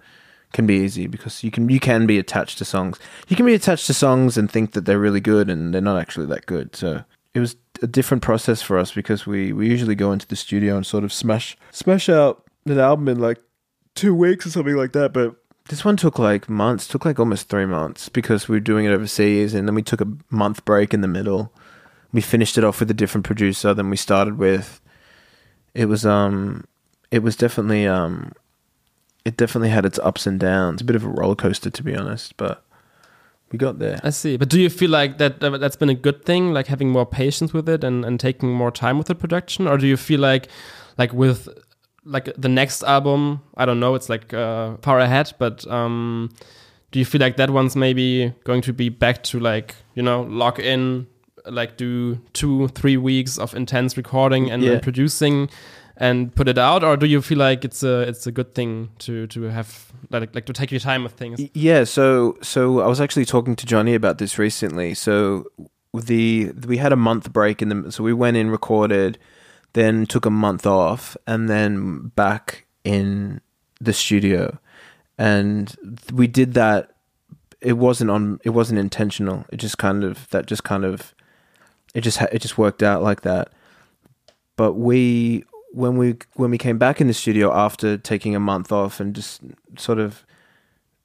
can 0.52 0.66
be 0.66 0.75
easy 0.75 1.07
because 1.07 1.45
you 1.45 1.50
can 1.50 1.69
you 1.69 1.80
can 1.80 2.07
be 2.07 2.19
attached 2.19 2.59
to 2.59 2.64
songs. 2.64 2.99
You 3.28 3.37
can 3.37 3.47
be 3.47 3.54
attached 3.54 3.87
to 3.87 3.95
songs 3.95 4.37
and 4.37 4.50
think 4.50 4.73
that 4.73 4.85
they're 4.85 4.99
really 4.99 5.21
good 5.21 5.49
and 5.49 5.73
they're 5.73 5.80
not 5.80 6.00
actually 6.00 6.26
that 6.26 6.47
good. 6.47 6.75
So 6.75 7.04
it 7.35 7.40
was 7.40 7.57
a 7.83 7.87
different 7.87 8.23
process 8.23 8.61
for 8.62 8.78
us 8.78 8.92
because 8.92 9.26
we 9.26 9.52
we 9.52 9.69
usually 9.69 9.95
go 9.95 10.12
into 10.12 10.26
the 10.26 10.37
studio 10.37 10.76
and 10.76 10.85
sort 10.85 11.04
of 11.04 11.12
smash 11.12 11.57
smash 11.71 12.09
out 12.09 12.45
an 12.66 12.78
album 12.78 13.09
in 13.09 13.19
like 13.19 13.38
two 13.95 14.14
weeks 14.14 14.47
or 14.47 14.50
something 14.50 14.76
like 14.76 14.92
that. 14.92 15.12
But 15.12 15.37
this 15.69 15.85
one 15.85 15.97
took 15.97 16.19
like 16.19 16.49
months. 16.49 16.88
Took 16.88 17.04
like 17.04 17.19
almost 17.19 17.49
three 17.49 17.66
months 17.66 18.09
because 18.09 18.49
we 18.49 18.57
were 18.57 18.61
doing 18.61 18.87
it 18.87 18.92
overseas, 18.92 19.54
and 19.54 19.69
then 19.69 19.75
we 19.75 19.83
took 19.83 20.00
a 20.00 20.12
month 20.30 20.64
break 20.64 20.92
in 20.92 21.00
the 21.00 21.09
middle. 21.09 21.52
We 22.12 22.21
finished 22.21 22.59
it 22.59 22.64
off 22.64 22.80
with 22.80 22.90
a 22.90 22.95
different 22.95 23.25
producer 23.25 23.73
than 23.73 23.88
we 23.88 23.97
started 23.97 24.37
with. 24.37 24.80
It 25.75 25.87
was 25.87 26.04
um, 26.04 26.64
it 27.11 27.23
was 27.23 27.37
definitely 27.37 27.87
um, 27.87 28.33
it 29.24 29.36
definitely 29.36 29.68
had 29.70 29.84
its 29.84 29.98
ups 29.98 30.26
and 30.26 30.38
downs. 30.40 30.80
A 30.80 30.84
bit 30.84 30.96
of 30.96 31.04
a 31.04 31.08
roller 31.08 31.34
coaster, 31.34 31.70
to 31.70 31.82
be 31.82 31.94
honest, 31.96 32.36
but 32.36 32.64
we 33.52 33.58
got 33.58 33.78
there. 33.78 34.00
I 34.04 34.10
see. 34.10 34.36
But 34.36 34.48
do 34.48 34.60
you 34.60 34.70
feel 34.70 34.90
like 34.90 35.18
that 35.18 35.40
that- 35.40 35.60
that's 35.60 35.76
been 35.76 35.90
a 35.90 35.94
good 35.94 36.24
thing, 36.24 36.52
like 36.52 36.66
having 36.68 36.88
more 36.90 37.04
patience 37.06 37.52
with 37.52 37.68
it 37.68 37.84
and, 37.84 38.04
and 38.04 38.18
taking 38.20 38.50
more 38.52 38.70
time 38.70 38.96
with 38.98 39.08
the 39.08 39.14
production, 39.14 39.66
or 39.66 39.76
do 39.76 39.86
you 39.86 39.96
feel 39.96 40.20
like 40.20 40.48
like 40.98 41.12
with 41.12 41.48
like 42.04 42.32
the 42.36 42.48
next 42.48 42.82
album, 42.82 43.40
I 43.56 43.66
don't 43.66 43.78
know, 43.80 43.94
it's 43.94 44.08
like 44.08 44.32
uh, 44.32 44.76
far 44.82 44.98
ahead, 45.00 45.32
but 45.38 45.66
um, 45.70 46.30
do 46.92 46.98
you 46.98 47.04
feel 47.04 47.20
like 47.20 47.36
that 47.36 47.50
one's 47.50 47.76
maybe 47.76 48.32
going 48.44 48.62
to 48.62 48.72
be 48.72 48.88
back 48.88 49.22
to 49.24 49.38
like 49.40 49.74
you 49.94 50.02
know 50.02 50.22
lock 50.22 50.58
in, 50.58 51.06
like 51.44 51.76
do 51.76 52.18
two 52.32 52.68
three 52.68 52.96
weeks 52.96 53.36
of 53.38 53.54
intense 53.54 53.96
recording 53.96 54.50
and, 54.50 54.62
Yeah. 54.62 54.72
and 54.72 54.82
producing. 54.82 55.50
And 56.02 56.35
put 56.35 56.49
it 56.49 56.57
out, 56.57 56.83
or 56.83 56.97
do 56.97 57.04
you 57.04 57.21
feel 57.21 57.37
like 57.37 57.62
it's 57.62 57.83
a 57.83 58.00
it's 58.00 58.26
a 58.26 58.33
good 58.33 58.54
thing 58.54 58.88
to 59.00 59.26
to 59.26 59.42
have 59.42 59.92
like 60.09 60.35
like 60.35 60.47
to 60.47 60.54
take 60.54 60.71
your 60.71 60.80
time 60.80 61.02
with 61.02 61.12
things? 61.12 61.38
Yeah, 61.52 61.85
so 61.85 62.38
so 62.40 62.80
I 62.80 62.87
was 62.87 63.02
actually 63.02 63.26
talking 63.26 63.54
to 63.57 63.66
Johnny 63.66 63.95
about 63.95 64.16
this 64.16 64.38
recently. 64.38 64.95
So 64.95 65.45
the 65.92 66.52
we 66.66 66.78
had 66.78 66.92
a 66.92 66.97
month 66.97 67.30
break 67.35 67.61
in 67.61 67.69
the 67.69 67.92
so 67.92 68.02
we 68.02 68.14
went 68.14 68.38
in 68.38 68.50
recorded, 68.50 69.19
then 69.75 70.07
took 70.07 70.25
a 70.25 70.30
month 70.30 70.66
off, 70.66 71.19
and 71.26 71.50
then 71.50 72.12
back 72.16 72.64
in 72.83 73.42
the 73.78 73.92
studio, 73.92 74.59
and 75.19 75.76
we 76.11 76.26
did 76.26 76.54
that 76.54 76.92
it 77.61 77.75
wasn't 77.75 78.11
on 78.11 78.40
it 78.42 78.50
wasn't 78.50 78.78
intentional. 78.78 79.45
It 79.52 79.59
just 79.59 79.76
kind 79.76 80.02
of 80.04 80.28
that 80.30 80.47
just 80.47 80.64
kind 80.64 80.85
of 80.85 81.14
it 81.95 82.00
just 82.00 82.21
it 82.23 82.38
just 82.38 82.57
worked 82.57 82.83
out 82.83 83.02
like 83.02 83.21
that. 83.23 83.52
But 84.57 84.75
we 84.75 85.45
when 85.72 85.96
we 85.96 86.16
when 86.34 86.50
we 86.50 86.58
came 86.58 86.78
back 86.78 87.00
in 87.00 87.06
the 87.06 87.14
studio 87.14 87.52
after 87.52 87.96
taking 87.96 88.34
a 88.34 88.40
month 88.40 88.72
off 88.72 89.00
and 89.00 89.14
just 89.14 89.40
sort 89.78 89.98
of 89.98 90.24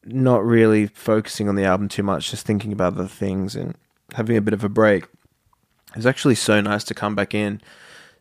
not 0.04 0.44
really 0.46 0.88
focusing 0.88 1.50
on 1.50 1.56
the 1.56 1.64
album 1.66 1.88
too 1.88 2.04
much, 2.04 2.32
just 2.32 2.46
thinking 2.46 2.72
about 2.72 2.94
other 2.94 3.08
things 3.08 3.56
and 3.56 3.76
having 4.14 4.38
a 4.38 4.42
bit 4.42 4.54
of 4.54 4.64
a 4.64 4.70
break. 4.70 5.04
It 5.04 5.98
was 5.98 6.06
actually 6.06 6.36
so 6.36 6.62
nice 6.62 6.84
to 6.86 6.94
come 6.94 7.16
back 7.16 7.34
in, 7.34 7.62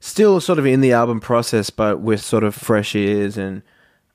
still 0.00 0.40
sort 0.40 0.58
of 0.58 0.66
in 0.66 0.80
the 0.80 0.92
album 0.92 1.20
process, 1.20 1.70
but 1.70 2.00
with 2.00 2.20
sort 2.20 2.44
of 2.44 2.54
fresh 2.54 2.94
ears 2.94 3.36
and 3.36 3.62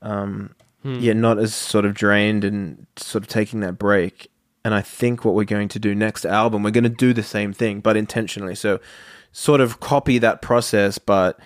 um, 0.01 0.55
Hmm. 0.83 0.99
yeah, 0.99 1.13
not 1.13 1.39
as 1.39 1.53
sort 1.53 1.83
of 1.85 1.93
drained 1.93 2.45
and 2.45 2.85
sort 2.95 3.23
of 3.23 3.27
taking 3.27 3.59
that 3.59 3.77
break. 3.77 4.31
And 4.63 4.73
I 4.73 4.81
think 4.81 5.25
what 5.25 5.35
we're 5.35 5.43
going 5.43 5.67
to 5.69 5.79
do 5.79 5.93
next 5.93 6.25
album, 6.25 6.63
we're 6.63 6.71
going 6.71 6.83
to 6.85 6.89
do 6.89 7.13
the 7.13 7.23
same 7.23 7.51
thing, 7.53 7.81
but 7.81 7.97
intentionally. 7.97 8.55
So, 8.55 8.79
sort 9.31 9.61
of 9.61 9.79
copy 9.79 10.17
that 10.19 10.41
process, 10.41 10.97
but 10.97 11.39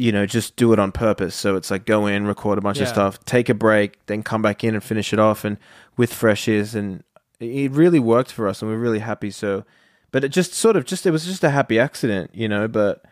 you 0.00 0.12
know, 0.12 0.24
just 0.24 0.56
do 0.56 0.72
it 0.72 0.78
on 0.78 0.92
purpose. 0.92 1.34
So 1.34 1.56
it's 1.56 1.70
like 1.70 1.84
go 1.84 2.06
in, 2.06 2.26
record 2.26 2.56
a 2.56 2.62
bunch 2.62 2.80
of 2.80 2.88
stuff, 2.88 3.22
take 3.26 3.50
a 3.50 3.54
break, 3.54 3.98
then 4.06 4.22
come 4.22 4.40
back 4.40 4.64
in 4.64 4.72
and 4.72 4.82
finish 4.82 5.12
it 5.12 5.18
off, 5.18 5.44
and 5.44 5.58
with 5.98 6.14
fresh 6.14 6.48
ears. 6.48 6.74
And 6.74 7.04
it 7.38 7.70
really 7.72 8.00
worked 8.00 8.32
for 8.32 8.48
us, 8.48 8.62
and 8.62 8.70
we're 8.70 8.78
really 8.78 9.00
happy. 9.00 9.30
So, 9.30 9.64
but 10.10 10.24
it 10.24 10.30
just 10.30 10.54
sort 10.54 10.76
of 10.76 10.86
just 10.86 11.04
it 11.04 11.10
was 11.10 11.26
just 11.26 11.44
a 11.44 11.50
happy 11.50 11.78
accident, 11.78 12.30
you 12.32 12.48
know. 12.48 12.66
But 12.66 13.04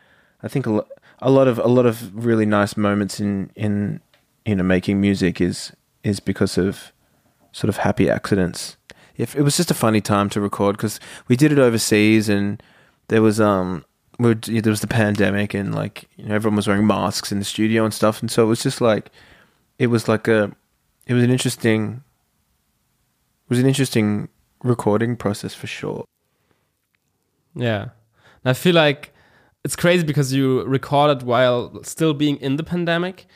I 0.43 0.49
think 0.49 0.65
a 0.65 0.71
lot, 0.71 0.89
a 1.19 1.31
lot 1.31 1.47
of 1.47 1.59
a 1.59 1.69
lot 1.69 1.85
of 1.85 2.25
really 2.25 2.47
nice 2.47 2.75
moments 2.75 3.21
in 3.21 3.51
in 3.55 4.01
you 4.47 4.57
know 4.57 4.65
making 4.65 4.99
music 4.99 5.43
is 5.43 5.73
is 6.05 6.21
because 6.21 6.57
of 6.57 6.93
sort 7.53 7.69
of 7.69 7.77
happy 7.77 8.09
accidents. 8.09 8.79
If 9.19 9.37
it 9.37 9.43
was 9.43 9.59
just 9.59 9.71
a 9.71 9.75
funny 9.75 10.01
time 10.01 10.31
to 10.31 10.41
record 10.41 10.79
because 10.79 10.99
we 11.27 11.37
did 11.37 11.53
it 11.53 11.59
overseas 11.59 12.31
and 12.31 12.63
there 13.09 13.21
was 13.21 13.41
um 13.43 13.85
we 14.19 14.29
were, 14.29 14.35
there 14.35 14.71
was 14.71 14.81
the 14.81 14.87
pandemic 14.87 15.55
and 15.55 15.75
like 15.75 16.09
you 16.17 16.27
know 16.27 16.35
everyone 16.35 16.57
was 16.57 16.67
wearing 16.67 16.87
masks 16.87 17.31
in 17.31 17.39
the 17.39 17.45
studio 17.45 17.85
and 17.85 17.95
stuff 17.95 18.21
and 18.21 18.31
so 18.31 18.43
it 18.43 18.47
was 18.47 18.63
just 18.63 18.81
like 18.81 19.11
it 19.79 19.89
was 19.89 20.09
like 20.09 20.27
a 20.27 20.51
it 21.07 21.15
was 21.15 21.23
an 21.23 21.31
interesting 21.31 22.03
it 23.47 23.51
was 23.51 23.59
an 23.59 23.67
interesting 23.67 24.29
recording 24.63 25.17
process 25.17 25.55
for 25.55 25.67
sure. 25.67 26.05
Yeah. 27.55 27.83
And 28.45 28.51
I 28.51 28.53
feel 28.53 28.75
like 28.75 29.15
it's 29.65 29.77
crazy 29.77 30.05
because 30.05 30.33
you 30.33 30.63
recorded 30.65 31.23
while 31.23 31.83
still 31.83 32.15
being 32.15 32.37
in 32.37 32.57
the 32.57 32.63
pandemic. 32.63 33.27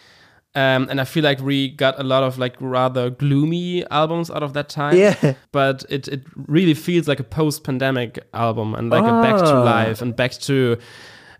Um, 0.55 0.87
and 0.91 1.01
I 1.01 1.05
feel 1.05 1.25
like 1.25 1.41
we 1.41 1.71
got 1.71 1.99
a 1.99 2.03
lot 2.03 2.23
of 2.23 2.39
like 2.39 2.57
rather 2.61 3.09
gloomy 3.09 3.87
albums 3.91 4.31
out 4.31 4.43
of 4.43 4.53
that 4.53 4.69
time. 4.69 4.97
Yeah. 4.97 5.35
But 5.51 5.85
it, 5.89 6.09
it 6.09 6.23
really 6.37 6.75
feels 6.75 7.09
like 7.09 7.21
a 7.21 7.25
post 7.25 7.65
pandemic 7.65 8.19
album 8.35 8.75
and 8.75 8.91
like 8.91 9.03
a 9.05 9.23
back 9.23 9.39
to 9.39 9.55
Ah. 9.57 9.63
life 9.63 10.03
and 10.03 10.15
back 10.15 10.33
to 10.33 10.77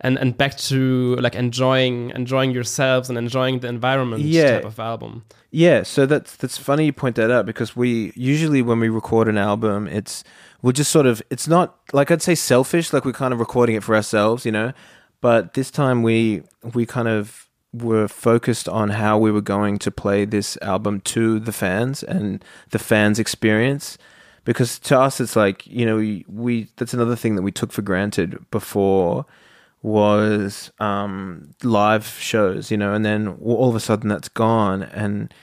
and, 0.01 0.19
and 0.19 0.37
back 0.37 0.57
to 0.59 1.17
like 1.17 1.35
enjoying 1.35 2.11
enjoying 2.15 2.53
yourselves 2.53 3.09
and 3.11 3.19
enjoying 3.19 3.61
the 3.61 3.69
environment 3.69 4.23
Yeah. 4.23 4.53
type 4.57 4.65
of 4.65 4.79
album. 4.81 5.25
Yeah, 5.51 5.83
so 5.83 6.07
that's 6.07 6.35
that's 6.37 6.57
funny 6.57 6.87
you 6.87 6.93
point 6.95 7.17
that 7.17 7.31
out 7.31 7.45
because 7.45 7.77
we 7.77 8.13
usually 8.17 8.63
when 8.63 8.81
we 8.81 8.89
record 8.89 9.29
an 9.29 9.37
album, 9.37 9.87
it's 9.89 10.25
we're 10.63 10.73
just 10.73 10.91
sort 10.91 11.05
of 11.07 11.21
it's 11.29 11.47
not 11.47 11.77
like 11.93 12.11
I'd 12.11 12.23
say 12.23 12.35
selfish, 12.35 12.95
like 12.95 13.05
we're 13.05 13.13
kind 13.13 13.35
of 13.35 13.41
recording 13.41 13.77
it 13.77 13.83
for 13.85 13.95
ourselves, 13.95 14.47
you 14.47 14.53
know. 14.53 14.73
But 15.21 15.53
this 15.53 15.71
time 15.71 16.03
we 16.03 16.43
we 16.73 16.87
kind 16.87 17.09
of 17.09 17.42
were 17.73 18.09
focused 18.09 18.69
on 18.69 18.91
how 18.91 19.19
we 19.19 19.31
were 19.31 19.41
going 19.41 19.79
to 19.79 19.91
play 19.91 20.25
this 20.25 20.59
album 20.61 21.01
to 21.01 21.39
the 21.41 21.53
fans 21.53 22.03
and 22.03 22.45
the 22.71 22.79
fans' 22.79 23.19
experience. 23.19 23.99
Because 24.45 24.79
to 24.81 24.99
us, 24.99 25.21
it's 25.21 25.37
like 25.37 25.67
you 25.67 25.87
know 25.87 25.97
we, 25.97 26.25
we 26.29 26.69
that's 26.77 26.95
another 26.95 27.17
thing 27.17 27.37
that 27.37 27.43
we 27.43 27.53
took 27.53 27.73
for 27.73 27.83
granted 27.83 28.39
before 28.51 29.27
was 29.83 30.71
um, 30.79 31.51
live 31.63 32.07
shows, 32.07 32.71
you 32.71 32.77
know, 32.77 32.95
and 32.95 33.05
then 33.05 33.29
all 33.43 33.69
of 33.69 33.75
a 33.75 33.81
sudden 33.81 34.09
that's 34.09 34.29
gone. 34.29 34.83
And, 34.83 35.35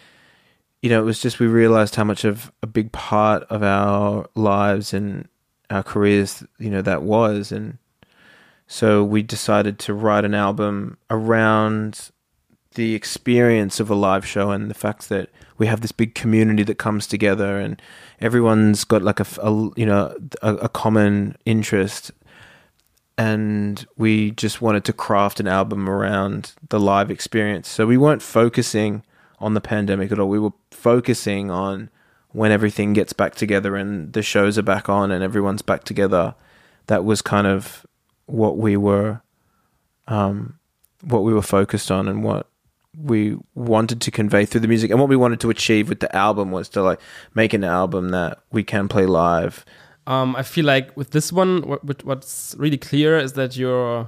you 0.81 0.89
know, 0.89 1.01
it 1.01 1.05
was 1.05 1.21
just 1.21 1.39
we 1.39 1.47
realized 1.47 1.95
how 1.95 2.05
much 2.05 2.23
of 2.23 2.51
a 2.63 2.67
big 2.67 2.91
part 2.91 3.43
of 3.43 3.63
our 3.63 4.29
lives 4.35 4.93
and 4.93 5.27
our 5.69 5.83
careers, 5.83 6.43
you 6.57 6.69
know, 6.69 6.81
that 6.81 7.03
was. 7.03 7.51
And 7.51 7.77
so 8.65 9.03
we 9.03 9.21
decided 9.21 9.77
to 9.79 9.93
write 9.93 10.23
an 10.23 10.33
album 10.33 10.97
around 11.09 12.09
the 12.75 12.93
experience 12.95 13.79
of 13.79 13.89
a 13.89 13.95
live 13.95 14.25
show 14.25 14.51
and 14.51 14.69
the 14.69 14.75
fact 14.75 15.09
that 15.09 15.29
we 15.57 15.67
have 15.67 15.81
this 15.81 15.91
big 15.91 16.15
community 16.15 16.63
that 16.63 16.77
comes 16.77 17.07
together 17.07 17.59
and 17.59 17.81
everyone's 18.21 18.83
got 18.83 19.01
like 19.01 19.19
a, 19.19 19.25
a- 19.41 19.71
you 19.75 19.85
know 19.85 20.15
a, 20.41 20.55
a 20.55 20.69
common 20.69 21.35
interest 21.45 22.11
and 23.17 23.85
we 23.97 24.31
just 24.31 24.61
wanted 24.61 24.85
to 24.85 24.93
craft 24.93 25.41
an 25.41 25.47
album 25.47 25.89
around 25.89 26.53
the 26.69 26.79
live 26.79 27.11
experience. 27.11 27.67
So 27.67 27.85
we 27.85 27.97
weren't 27.97 28.21
focusing 28.21 29.03
on 29.39 29.55
the 29.55 29.61
pandemic 29.61 30.09
at 30.13 30.19
all. 30.19 30.29
We 30.29 30.39
were 30.39 30.53
focusing 30.71 31.51
on 31.51 31.89
when 32.29 32.51
everything 32.53 32.93
gets 32.93 33.11
back 33.11 33.35
together 33.35 33.75
and 33.75 34.13
the 34.13 34.21
shows 34.21 34.57
are 34.57 34.61
back 34.63 34.87
on 34.87 35.11
and 35.11 35.21
everyone's 35.21 35.61
back 35.61 35.83
together. 35.83 36.33
That 36.87 37.03
was 37.03 37.21
kind 37.21 37.45
of 37.45 37.85
what 38.25 38.55
we 38.57 38.77
were, 38.77 39.21
um, 40.07 40.57
what 41.03 41.23
we 41.23 41.33
were 41.33 41.41
focused 41.41 41.91
on 41.91 42.07
and 42.07 42.23
what 42.23 42.47
we 42.97 43.37
wanted 43.55 44.01
to 44.01 44.11
convey 44.11 44.45
through 44.45 44.61
the 44.61 44.67
music 44.67 44.89
and 44.91 44.99
what 44.99 45.09
we 45.09 45.15
wanted 45.15 45.39
to 45.39 45.49
achieve 45.49 45.89
with 45.89 45.99
the 45.99 46.13
album 46.15 46.51
was 46.51 46.67
to 46.69 46.81
like 46.81 46.99
make 47.35 47.53
an 47.53 47.63
album 47.63 48.09
that 48.09 48.39
we 48.51 48.63
can 48.63 48.87
play 48.87 49.05
live 49.05 49.63
Um, 50.07 50.35
I 50.35 50.41
feel 50.43 50.65
like 50.65 50.97
with 50.97 51.11
this 51.11 51.31
one, 51.31 51.61
what, 51.67 51.83
what- 51.85 52.03
what's 52.03 52.55
really 52.57 52.77
clear 52.79 53.17
is 53.19 53.33
that 53.33 53.55
you're 53.55 54.07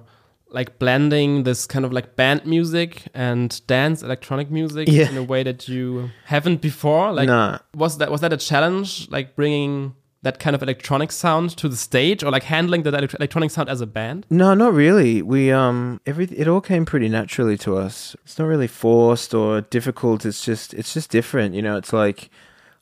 like 0.50 0.80
blending 0.80 1.44
this 1.44 1.66
kind 1.68 1.86
of 1.86 1.94
like 1.94 2.16
band 2.16 2.46
music 2.46 3.04
and 3.14 3.62
dance 3.68 4.02
electronic 4.02 4.50
music 4.50 4.88
Yeah. 4.90 5.10
in 5.10 5.16
a 5.18 5.24
way 5.24 5.44
that 5.44 5.68
you 5.70 6.10
haven't 6.26 6.60
before. 6.60 7.14
Like, 7.14 7.28
Nah. 7.28 7.60
was 7.76 8.00
that 8.00 8.10
was 8.12 8.22
that 8.22 8.34
a 8.34 8.38
challenge? 8.38 9.08
Like 9.12 9.36
bringing 9.36 9.94
that 10.24 10.38
kind 10.38 10.56
of 10.56 10.62
electronic 10.62 11.12
sound 11.12 11.50
to 11.58 11.68
the 11.68 11.76
stage, 11.76 12.24
or 12.24 12.30
like 12.32 12.44
handling 12.44 12.84
that 12.84 12.94
electronic 12.94 13.50
sound 13.50 13.70
as 13.70 13.82
a 13.82 13.88
band? 13.88 14.26
No, 14.30 14.54
not 14.54 14.74
really. 14.74 15.22
We 15.22 15.52
um 15.52 16.00
every 16.06 16.26
it 16.26 16.48
all 16.48 16.62
came 16.62 16.86
pretty 16.86 17.10
naturally 17.10 17.58
to 17.60 17.78
us. 17.78 18.16
It's 18.24 18.38
not 18.38 18.46
really 18.46 18.68
forced 18.68 19.34
or 19.34 19.62
difficult. 19.62 20.26
It's 20.26 20.44
just 20.46 20.74
it's 20.74 20.94
just 20.94 21.10
different, 21.10 21.56
you 21.56 21.62
know. 21.62 21.76
It's 21.78 21.92
like 21.94 22.30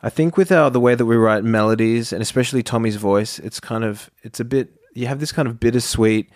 I 0.01 0.09
think 0.09 0.35
with 0.35 0.51
our 0.51 0.69
the 0.69 0.79
way 0.79 0.95
that 0.95 1.05
we 1.05 1.15
write 1.15 1.43
melodies 1.43 2.11
and 2.11 2.21
especially 2.21 2.61
Tommy's 2.61 2.97
voice, 2.97 3.39
it's 3.39 3.59
kind 3.59 3.83
of 3.83 4.09
it's 4.21 4.39
a 4.39 4.45
bit 4.45 4.73
you 4.93 5.07
have 5.07 5.19
this 5.19 5.31
kind 5.31 5.47
of 5.47 5.59
bittersweet, 5.59 6.29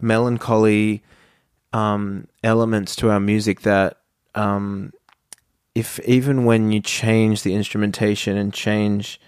melancholy 0.00 1.02
um 1.72 2.26
elements 2.42 2.96
to 2.96 3.10
our 3.10 3.20
music 3.20 3.60
that 3.62 3.98
um 4.34 4.92
if 5.74 6.00
even 6.00 6.44
when 6.44 6.72
you 6.72 6.80
change 6.80 7.44
the 7.44 7.54
instrumentation 7.54 8.36
and 8.36 8.52
change 8.52 9.20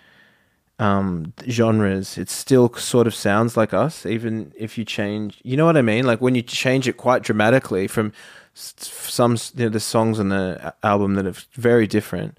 um 0.83 1.33
genres 1.49 2.19
it 2.19 2.29
still 2.29 2.73
sort 2.75 3.07
of 3.07 3.15
sounds 3.15 3.57
like 3.57 3.73
us 3.73 4.05
even 4.07 4.53
if 4.57 4.77
you 4.79 4.85
change 4.85 5.41
you 5.45 5.57
know 5.57 5.67
what 5.67 5.77
i 5.77 5.83
mean? 5.83 6.05
Like 6.11 6.21
when 6.21 6.35
you 6.35 6.43
change 6.43 6.89
it 6.89 6.97
quite 6.97 7.23
dramatically 7.23 7.87
from 7.89 8.13
some 8.55 9.37
you 9.55 9.65
know 9.65 9.69
the 9.71 9.81
songs 9.81 10.19
on 10.21 10.29
the 10.29 10.75
album 10.83 11.15
that 11.15 11.27
are 11.27 11.35
very 11.55 11.87
different 11.87 12.37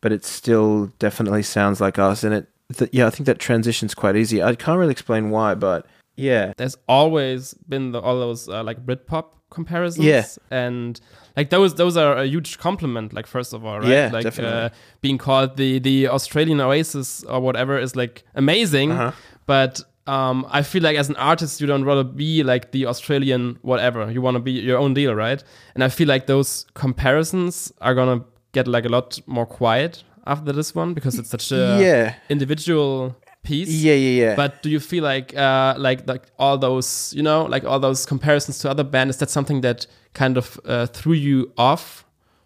but 0.00 0.12
it 0.12 0.24
still 0.24 0.86
definitely 0.98 1.42
sounds 1.42 1.80
like 1.80 1.98
us 1.98 2.24
and 2.24 2.32
it 2.34 2.46
th- 2.76 2.90
yeah 2.92 3.06
i 3.06 3.10
think 3.10 3.26
that 3.26 3.38
transition's 3.38 3.94
quite 3.94 4.16
easy. 4.16 4.42
I 4.42 4.54
can't 4.54 4.78
really 4.78 4.92
explain 4.92 5.30
why 5.30 5.54
but 5.54 5.86
yeah. 6.16 6.52
There's 6.58 6.76
always 6.86 7.54
been 7.68 7.92
the, 7.92 8.00
all 8.00 8.18
those 8.20 8.46
uh, 8.46 8.62
like 8.62 8.84
Britpop 8.84 9.26
comparisons, 9.50 10.04
Yeah. 10.04 10.26
and 10.50 11.00
like 11.40 11.50
those 11.56 11.70
those 11.82 11.96
are 12.02 12.12
a 12.24 12.26
huge 12.34 12.50
compliment. 12.66 13.12
Like 13.18 13.26
first 13.36 13.52
of 13.56 13.60
all, 13.66 13.78
right? 13.80 13.88
Yeah, 13.96 14.10
like 14.16 14.24
definitely. 14.28 14.60
Uh, 14.64 14.68
being 15.04 15.18
called 15.26 15.50
the 15.62 15.70
the 15.88 15.96
Australian 16.16 16.60
Oasis 16.60 17.08
or 17.32 17.38
whatever 17.46 17.74
is 17.86 17.92
like 18.02 18.14
amazing, 18.34 18.90
Uh-huh. 18.92 19.12
but. 19.46 19.74
Um, 20.06 20.38
I 20.58 20.62
feel 20.70 20.82
like 20.82 20.98
as 20.98 21.08
an 21.08 21.16
artist, 21.16 21.60
you 21.60 21.68
don't 21.72 21.84
rather 21.90 22.02
be 22.02 22.42
like 22.52 22.64
the 22.72 22.86
Australian 22.92 23.58
whatever. 23.62 24.10
You 24.14 24.20
want 24.26 24.34
to 24.38 24.42
be 24.42 24.52
your 24.70 24.78
own 24.84 24.92
deal, 24.94 25.14
right? 25.14 25.44
And 25.74 25.84
I 25.84 25.88
feel 25.88 26.08
like 26.14 26.24
those 26.26 26.66
comparisons 26.74 27.72
are 27.80 27.94
gonna 27.94 28.24
get 28.52 28.66
like 28.66 28.86
a 28.86 28.88
lot 28.88 29.20
more 29.26 29.46
quiet 29.46 30.02
after 30.26 30.52
this 30.52 30.74
one 30.74 30.94
because 30.94 31.14
it's 31.20 31.30
such 31.30 31.52
a 31.52 31.78
yeah 31.80 32.14
individual 32.28 33.14
piece. 33.42 33.68
yeah 33.68 33.94
yeah 33.94 34.24
yeah 34.24 34.36
But 34.36 34.62
do 34.62 34.68
you 34.70 34.80
feel 34.80 35.02
like 35.04 35.34
uh, 35.36 35.74
like 35.78 36.06
like 36.06 36.24
all 36.38 36.58
those 36.58 37.12
you 37.16 37.22
know 37.22 37.44
like 37.44 37.64
all 37.64 37.80
those 37.80 38.06
comparisons 38.06 38.58
to 38.60 38.70
other 38.70 38.84
bands? 38.84 39.16
Is 39.16 39.18
that 39.20 39.30
something 39.30 39.62
that 39.62 39.86
kind 40.14 40.36
of 40.36 40.58
uh, 40.64 40.86
threw 40.86 41.14
you 41.14 41.52
off 41.56 42.04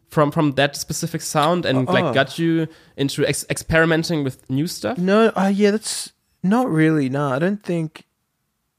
from 0.09 0.31
from 0.31 0.53
that 0.53 0.77
specific 0.77 1.21
sound 1.23 1.67
and 1.67 1.89
Oh. 1.89 1.93
like 1.93 2.15
got 2.15 2.39
you 2.39 2.67
into 2.97 3.27
ex- 3.27 3.47
experimenting 3.51 4.25
with 4.25 4.49
new 4.51 4.67
stuff? 4.67 4.97
No, 4.99 5.33
uh, 5.37 5.51
yeah, 5.55 5.71
that's 5.73 6.13
not 6.43 6.69
really. 6.71 7.09
No, 7.09 7.33
I 7.33 7.39
don't 7.39 7.63
think. 7.63 8.05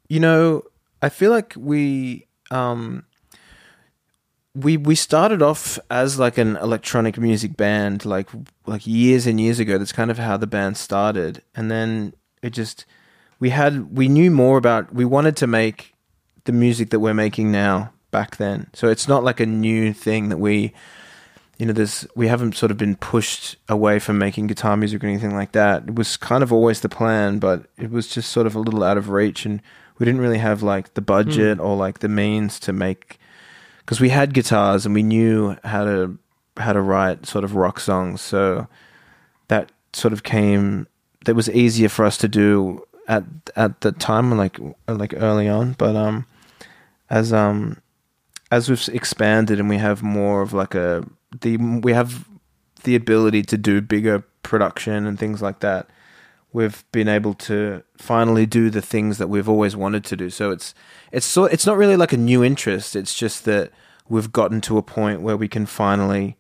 You 0.08 0.20
know, 0.20 0.62
I 1.02 1.10
feel 1.10 1.32
like 1.32 1.54
we, 1.58 2.28
um, 2.52 3.04
we 4.56 4.78
we 4.78 4.96
started 4.96 5.42
off 5.42 5.78
as 5.92 6.18
like 6.18 6.38
an 6.38 6.56
electronic 6.58 7.18
music 7.18 7.58
band 7.58 8.06
like 8.06 8.30
like 8.66 8.88
years 8.88 9.28
and 9.28 9.40
years 9.40 9.60
ago. 9.60 9.78
That's 9.78 9.92
kind 9.92 10.10
of 10.10 10.18
how 10.18 10.38
the 10.38 10.48
band 10.48 10.78
started. 10.78 11.44
And 11.56 11.70
then 11.70 12.14
it 12.42 12.52
just 12.52 12.86
we 13.40 13.50
had 13.50 13.96
we 13.96 14.08
knew 14.08 14.32
more 14.32 14.58
about 14.58 14.94
we 14.94 15.04
wanted 15.04 15.36
to 15.38 15.48
make 15.48 15.94
the 16.46 16.54
music 16.54 16.92
that 16.92 17.00
we're 17.00 17.14
making 17.14 17.52
now 17.52 17.92
back 18.12 18.38
then. 18.38 18.68
So 18.74 18.88
it's 18.88 19.08
not 19.08 19.24
like 19.24 19.42
a 19.42 19.46
new 19.46 19.94
thing 19.94 20.30
that 20.30 20.38
we 20.38 20.74
you 21.58 21.66
know 21.66 21.74
there's 21.74 22.08
we 22.16 22.28
haven't 22.28 22.56
sort 22.56 22.72
of 22.72 22.78
been 22.78 22.96
pushed 22.96 23.58
away 23.68 24.00
from 24.00 24.18
making 24.18 24.48
guitar 24.48 24.78
music 24.78 25.04
or 25.04 25.08
anything 25.08 25.36
like 25.36 25.52
that. 25.52 25.84
It 25.90 25.96
was 25.96 26.16
kind 26.16 26.44
of 26.44 26.54
always 26.54 26.80
the 26.80 26.90
plan 26.90 27.40
but 27.40 27.66
it 27.78 27.92
was 27.92 28.08
just 28.08 28.32
sort 28.32 28.48
of 28.48 28.56
a 28.56 28.60
little 28.60 28.84
out 28.84 28.98
of 28.98 29.10
reach. 29.10 29.46
And 29.46 29.62
we 30.00 30.06
didn't 30.06 30.22
really 30.22 30.38
have 30.38 30.64
like 30.64 30.94
the 30.94 31.02
hmm. 31.02 31.06
budget 31.06 31.60
or 31.60 31.76
like 31.76 32.00
the 32.00 32.10
means 32.10 32.58
to 32.62 32.72
make 32.72 33.20
because 33.86 34.00
we 34.00 34.10
had 34.10 34.34
guitars 34.34 34.86
and 34.86 34.96
we 34.96 35.04
knew 35.04 35.56
how 35.64 35.86
to 35.86 36.18
how 36.58 36.74
to 36.74 36.82
write 36.82 37.26
sort 37.26 37.44
of 37.44 37.56
rock 37.56 37.80
songs 37.80 38.22
so 38.22 38.68
that 39.50 39.72
sort 39.94 40.14
of 40.14 40.24
came 40.24 40.88
that 41.26 41.36
was 41.36 41.50
easier 41.50 41.90
for 41.90 42.06
us 42.06 42.18
to 42.18 42.28
do 42.28 42.84
at 43.08 43.24
at 43.56 43.82
the 43.82 43.92
time 43.92 44.36
like 44.38 44.60
like 44.88 45.14
early 45.18 45.48
on. 45.48 45.74
But 45.74 45.96
um 45.96 46.26
as 47.10 47.32
um 47.32 47.82
as 48.52 48.70
we've 48.70 48.90
expanded 48.90 49.60
and 49.60 49.70
we 49.70 49.78
have 49.78 50.02
more 50.02 50.42
of 50.42 50.54
like 50.54 50.76
a 50.76 51.06
the 51.42 51.58
we 51.58 51.94
have 51.94 52.28
the 52.84 52.96
ability 52.96 53.44
to 53.44 53.58
do 53.58 53.82
bigger 53.82 54.24
production 54.44 55.06
and 55.06 55.20
things 55.20 55.42
like 55.42 55.60
that 55.60 55.90
we've 56.56 56.84
been 56.92 57.08
able 57.18 57.34
to 57.34 57.84
finally 57.98 58.46
do 58.46 58.70
the 58.70 58.82
things 58.82 59.18
that 59.20 59.28
we've 59.28 59.50
always 59.50 59.76
wanted 59.76 60.04
to 60.06 60.16
do 60.16 60.30
so 60.30 60.52
it's 60.56 60.74
it's 61.12 61.26
so 61.26 61.46
it's 61.46 61.66
not 61.66 61.78
really 61.78 61.98
like 61.98 62.14
a 62.14 62.18
new 62.32 62.44
interest 62.44 62.96
it's 62.96 63.14
just 63.24 63.44
that 63.46 63.72
we've 64.08 64.32
gotten 64.32 64.62
to 64.62 64.78
a 64.78 64.82
point 64.82 65.20
where 65.22 65.38
we 65.38 65.48
can 65.48 65.66
finally 65.66 66.38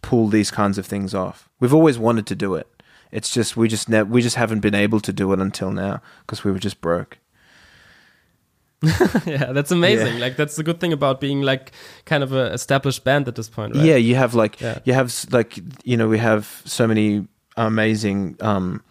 pull 0.00 0.28
these 0.28 0.50
kinds 0.50 0.78
of 0.78 0.86
things 0.86 1.12
off 1.14 1.48
we've 1.60 1.74
always 1.74 1.98
wanted 1.98 2.26
to 2.26 2.36
do 2.36 2.54
it 2.54 2.68
it's 3.10 3.30
just 3.32 3.56
we 3.56 3.66
just 3.68 3.88
ne- 3.88 4.02
we 4.14 4.22
just 4.22 4.36
haven't 4.36 4.60
been 4.60 4.74
able 4.86 5.00
to 5.00 5.12
do 5.12 5.32
it 5.32 5.40
until 5.40 5.70
now 5.72 6.00
because 6.20 6.44
we 6.44 6.52
were 6.52 6.58
just 6.68 6.80
broke 6.80 7.18
yeah, 9.26 9.52
that's 9.52 9.70
amazing. 9.70 10.14
Yeah. 10.14 10.20
Like 10.26 10.36
that's 10.36 10.56
the 10.56 10.64
good 10.64 10.80
thing 10.80 10.92
about 10.92 11.20
being 11.20 11.42
like 11.42 11.70
kind 12.04 12.24
of 12.24 12.32
a 12.32 12.52
established 12.52 13.04
band 13.04 13.28
at 13.28 13.36
this 13.36 13.48
point, 13.48 13.76
right? 13.76 13.84
Yeah, 13.84 13.94
you 13.94 14.16
have 14.16 14.34
like 14.34 14.60
Yeah. 14.60 14.80
you 14.84 14.92
have 14.92 15.14
like 15.30 15.60
you 15.84 15.96
know 15.96 16.08
we 16.08 16.18
have 16.18 16.62
so 16.64 16.88
many 16.88 17.28
amazing 17.56 18.36
um, 18.40 18.82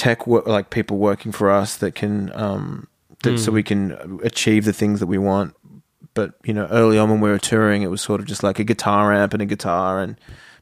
tech 0.00 0.26
like 0.26 0.66
people 0.70 0.96
working 1.10 1.32
for 1.32 1.46
us 1.62 1.76
that 1.82 1.94
can 1.94 2.14
um, 2.34 2.86
that, 3.22 3.38
so 3.38 3.50
Mm. 3.50 3.54
we 3.54 3.62
can 3.62 3.82
achieve 4.24 4.64
the 4.64 4.72
things 4.72 4.98
that 5.00 5.06
we 5.14 5.18
want. 5.18 5.54
But 6.14 6.28
you 6.48 6.54
know, 6.54 6.66
early 6.70 6.98
on 6.98 7.08
when 7.10 7.20
we 7.20 7.30
were 7.30 7.38
touring, 7.52 7.82
it 7.82 7.90
was 7.90 8.00
sort 8.02 8.20
of 8.20 8.26
just 8.26 8.42
like 8.42 8.58
a 8.58 8.64
guitar 8.64 9.12
amp 9.12 9.32
and 9.34 9.42
a 9.42 9.46
guitar 9.54 10.00
and 10.02 10.16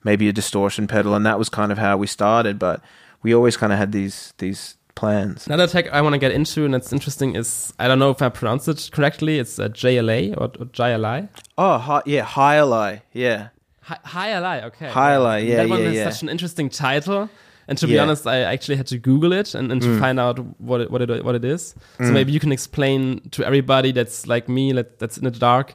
maybe 0.04 0.28
a 0.28 0.32
distortion 0.32 0.86
pedal, 0.86 1.14
and 1.14 1.24
that 1.24 1.38
was 1.38 1.48
kind 1.48 1.70
of 1.72 1.78
how 1.78 1.96
we 2.02 2.06
started. 2.06 2.58
But 2.58 2.80
we 3.22 3.34
always 3.34 3.56
kind 3.56 3.72
of 3.72 3.78
had 3.78 3.92
these 3.92 4.34
these 4.38 4.76
plans. 4.94 5.46
Another 5.46 5.66
tech 5.68 5.86
I 5.92 6.00
want 6.02 6.14
to 6.14 6.18
get 6.18 6.32
into, 6.32 6.64
and 6.66 6.74
it's 6.74 6.92
interesting, 6.92 7.36
is 7.36 7.72
I 7.78 7.86
don't 7.88 7.98
know 7.98 8.10
if 8.10 8.20
I 8.20 8.28
pronounced 8.28 8.68
it 8.68 8.90
correctly. 8.92 9.38
It's 9.38 9.58
uh, 9.58 9.68
JLA 9.68 10.34
or, 10.36 10.44
or 10.60 10.66
JLI. 10.78 11.28
Oh, 11.56 11.78
hi, 11.78 12.02
yeah, 12.06 12.24
Jai 12.34 12.56
Alai, 12.58 13.00
yeah. 13.12 13.48
Hi- 13.82 14.62
okay. 14.68 14.90
Jai 14.92 15.10
Alai, 15.16 15.46
yeah, 15.46 15.56
That 15.58 15.68
one 15.70 15.80
yeah, 15.80 15.86
has 15.86 15.94
yeah. 15.96 16.10
such 16.10 16.22
an 16.24 16.28
interesting 16.28 16.68
title. 16.68 17.28
And 17.68 17.76
to 17.78 17.86
be 17.86 17.92
Yeah. 17.92 18.00
Mm. 18.00 18.04
honest, 18.04 18.26
I 18.26 18.40
actually 18.40 18.76
had 18.76 18.86
to 18.88 18.98
Google 18.98 19.32
it 19.32 19.54
and, 19.54 19.70
and 19.70 19.82
to 19.82 19.98
find 20.00 20.18
out 20.18 20.38
what 20.58 20.80
it, 20.80 20.90
what 20.90 21.02
it 21.02 21.24
what 21.24 21.34
it 21.34 21.44
is. 21.44 21.74
So 21.98 22.10
maybe 22.12 22.32
you 22.32 22.40
can 22.40 22.50
explain 22.52 23.20
to 23.32 23.44
everybody 23.44 23.92
that's 23.92 24.26
like 24.26 24.48
me, 24.48 24.72
that, 24.72 24.98
that's 24.98 25.18
in 25.18 25.24
the 25.24 25.30
dark, 25.30 25.74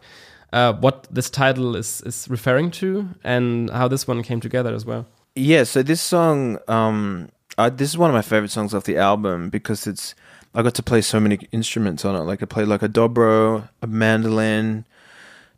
uh, 0.51 0.73
what 0.73 1.07
this 1.12 1.29
title 1.29 1.75
is 1.75 2.01
is 2.01 2.27
referring 2.29 2.71
to 2.71 3.07
and 3.23 3.69
how 3.69 3.88
this 3.88 4.07
one 4.07 4.23
came 4.23 4.39
together 4.41 4.73
as 4.73 4.85
well. 4.85 5.05
Yeah, 5.35 5.63
so 5.65 5.83
this 5.83 6.01
song, 6.01 6.57
um, 6.67 7.29
I, 7.57 7.69
this 7.69 7.89
is 7.89 7.97
one 7.97 8.09
of 8.09 8.13
my 8.15 8.21
favorite 8.21 8.51
songs 8.51 8.73
off 8.73 8.83
the 8.83 8.97
album 8.97 9.50
because 9.50 9.88
it's 9.88 10.15
I 10.55 10.62
got 10.63 10.73
to 10.75 10.83
play 10.83 11.01
so 11.01 11.19
many 11.19 11.38
instruments 11.51 12.05
on 12.05 12.15
it. 12.15 12.19
Like 12.25 12.43
I 12.43 12.45
played 12.45 12.67
like 12.67 12.83
a 12.83 12.89
dobro, 12.89 13.69
a 13.81 13.88
mandolin. 13.88 14.86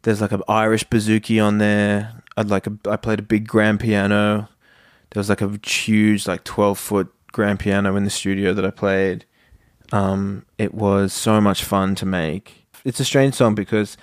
There's 0.04 0.22
like 0.22 0.32
an 0.34 0.44
Irish 0.48 0.86
bouzouki 0.88 1.44
on 1.44 1.58
there. 1.58 2.14
I'd 2.38 2.50
like 2.50 2.68
a, 2.68 2.74
I 2.90 2.98
played 2.98 3.20
a 3.20 3.24
big 3.24 3.48
grand 3.48 3.80
piano. 3.80 4.48
There 5.16 5.22
was 5.22 5.30
like 5.30 5.42
a 5.42 5.58
huge 5.66 6.28
like 6.28 6.44
twelve 6.44 6.78
foot 6.78 7.10
grand 7.32 7.58
piano 7.62 7.96
in 7.96 8.04
the 8.04 8.10
studio 8.10 8.54
that 8.54 8.66
I 8.66 8.70
played. 8.70 9.24
Um, 9.94 10.46
it 10.58 10.74
was 10.74 11.14
so 11.14 11.40
much 11.40 11.64
fun 11.64 11.96
to 11.96 12.06
make. 12.06 12.68
It's 12.84 13.00
a 13.00 13.06
strange 13.06 13.34
song 13.34 13.56
because 13.56 13.96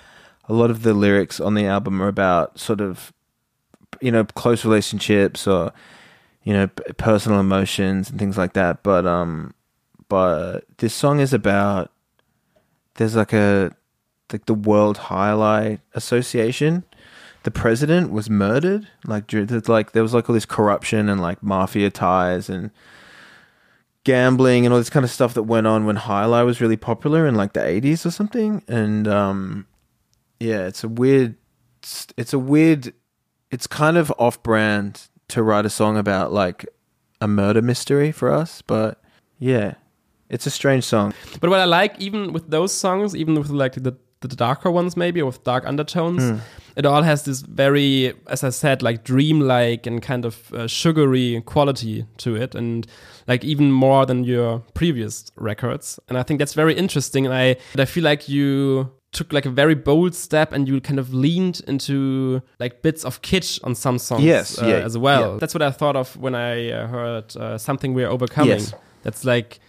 a 0.48 0.54
lot 0.54 0.70
of 0.70 0.84
the 0.84 0.94
lyrics 0.94 1.38
on 1.38 1.52
the 1.52 1.66
album 1.66 2.00
are 2.00 2.08
about 2.08 2.58
sort 2.58 2.80
of 2.80 3.12
you 4.00 4.10
know 4.10 4.24
close 4.24 4.64
relationships 4.64 5.46
or 5.46 5.74
you 6.44 6.54
know 6.54 6.66
personal 6.96 7.40
emotions 7.40 8.08
and 8.08 8.18
things 8.18 8.38
like 8.38 8.54
that 8.54 8.82
but 8.82 9.04
um 9.06 9.52
but 10.08 10.64
this 10.78 10.94
song 10.94 11.20
is 11.20 11.34
about 11.34 11.92
there's 12.94 13.14
like 13.14 13.34
a 13.34 13.70
like 14.32 14.46
the 14.46 14.54
world 14.54 14.96
Jai 14.96 15.30
Alai 15.30 15.78
association 15.94 16.84
the 17.44 17.50
president 17.50 18.12
was 18.12 18.30
murdered 18.30 18.86
like 19.06 19.32
like 19.68 19.92
there 19.92 20.02
was 20.02 20.14
like 20.14 20.28
all 20.28 20.34
this 20.34 20.46
corruption 20.46 21.08
and 21.08 21.20
like 21.20 21.42
mafia 21.42 21.90
ties 21.90 22.48
and 22.48 22.70
gambling 24.04 24.64
and 24.64 24.72
all 24.72 24.80
this 24.80 24.90
kind 24.90 25.04
of 25.04 25.10
stuff 25.10 25.34
that 25.34 25.44
went 25.44 25.66
on 25.66 25.86
when 25.86 25.96
Jai 25.96 26.24
Alai 26.24 26.44
was 26.44 26.60
really 26.60 26.76
popular 26.76 27.26
in 27.26 27.34
like 27.34 27.52
the 27.52 27.60
80s 27.60 28.04
or 28.04 28.10
something 28.10 28.62
and 28.66 29.06
um 29.06 29.66
yeah 30.40 30.66
it's 30.66 30.82
a 30.82 30.88
weird 30.88 31.36
it's 32.16 32.32
a 32.32 32.38
weird 32.38 32.92
it's 33.50 33.66
kind 33.66 33.96
of 33.96 34.12
off 34.18 34.42
brand 34.42 35.08
to 35.28 35.42
write 35.42 35.66
a 35.66 35.70
song 35.70 35.96
about 35.96 36.32
like 36.32 36.66
a 37.22 37.28
murder 37.28 37.62
mystery 37.62 38.10
for 38.10 38.30
us, 38.30 38.62
but 38.62 39.00
yeah, 39.38 39.74
it's 40.28 40.46
a 40.46 40.50
strange 40.50 40.84
song. 40.84 41.14
But 41.40 41.50
what 41.50 41.60
I 41.60 41.64
like, 41.64 41.98
even 42.00 42.32
with 42.32 42.50
those 42.50 42.74
songs, 42.74 43.14
even 43.14 43.34
with 43.36 43.50
like 43.50 43.74
the, 43.74 43.96
the 44.28 44.36
darker 44.36 44.70
ones, 44.70 44.96
maybe, 44.96 45.20
or 45.20 45.26
with 45.26 45.42
dark 45.44 45.64
undertones, 45.66 46.22
Hmm. 46.22 46.36
it 46.76 46.86
all 46.86 47.02
has 47.02 47.22
this 47.24 47.40
very, 47.42 48.12
as 48.26 48.42
I 48.44 48.50
said, 48.50 48.82
like 48.82 49.04
dreamlike 49.04 49.86
and 49.86 50.00
kind 50.02 50.24
of 50.24 50.52
uh, 50.52 50.66
sugary 50.66 51.42
quality 51.44 52.06
to 52.18 52.36
it, 52.36 52.54
and 52.54 52.86
like 53.28 53.44
even 53.44 53.70
more 53.72 54.06
than 54.06 54.24
your 54.24 54.60
previous 54.74 55.30
records. 55.36 55.98
And 56.08 56.18
I 56.18 56.22
think 56.22 56.38
that's 56.40 56.54
very 56.54 56.74
interesting. 56.74 57.26
And 57.26 57.34
I, 57.34 57.56
I 57.76 57.84
feel 57.84 58.04
like 58.04 58.28
you 58.28 58.90
took 59.12 59.32
like 59.32 59.44
a 59.44 59.50
very 59.50 59.74
bold 59.74 60.14
step 60.14 60.52
and 60.52 60.66
you 60.66 60.80
kind 60.80 60.98
of 60.98 61.12
leaned 61.12 61.60
into 61.68 62.40
like 62.58 62.80
bits 62.82 63.04
of 63.04 63.20
kitsch 63.20 63.60
on 63.62 63.74
some 63.74 63.98
songs 63.98 64.24
Yes, 64.24 64.58
uh, 64.62 64.66
yeah, 64.66 64.76
as 64.86 64.96
well. 64.96 65.32
yeah. 65.32 65.38
That's 65.38 65.52
what 65.54 65.60
I 65.62 65.70
thought 65.70 65.96
of 65.96 66.16
when 66.16 66.34
I 66.34 66.70
uh, 66.70 66.86
heard 66.86 67.36
uh, 67.36 67.58
something 67.58 67.92
we're 67.92 68.08
overcoming. 68.08 68.58
Yes. 68.58 68.72
That's 69.02 69.24
like 69.26 69.60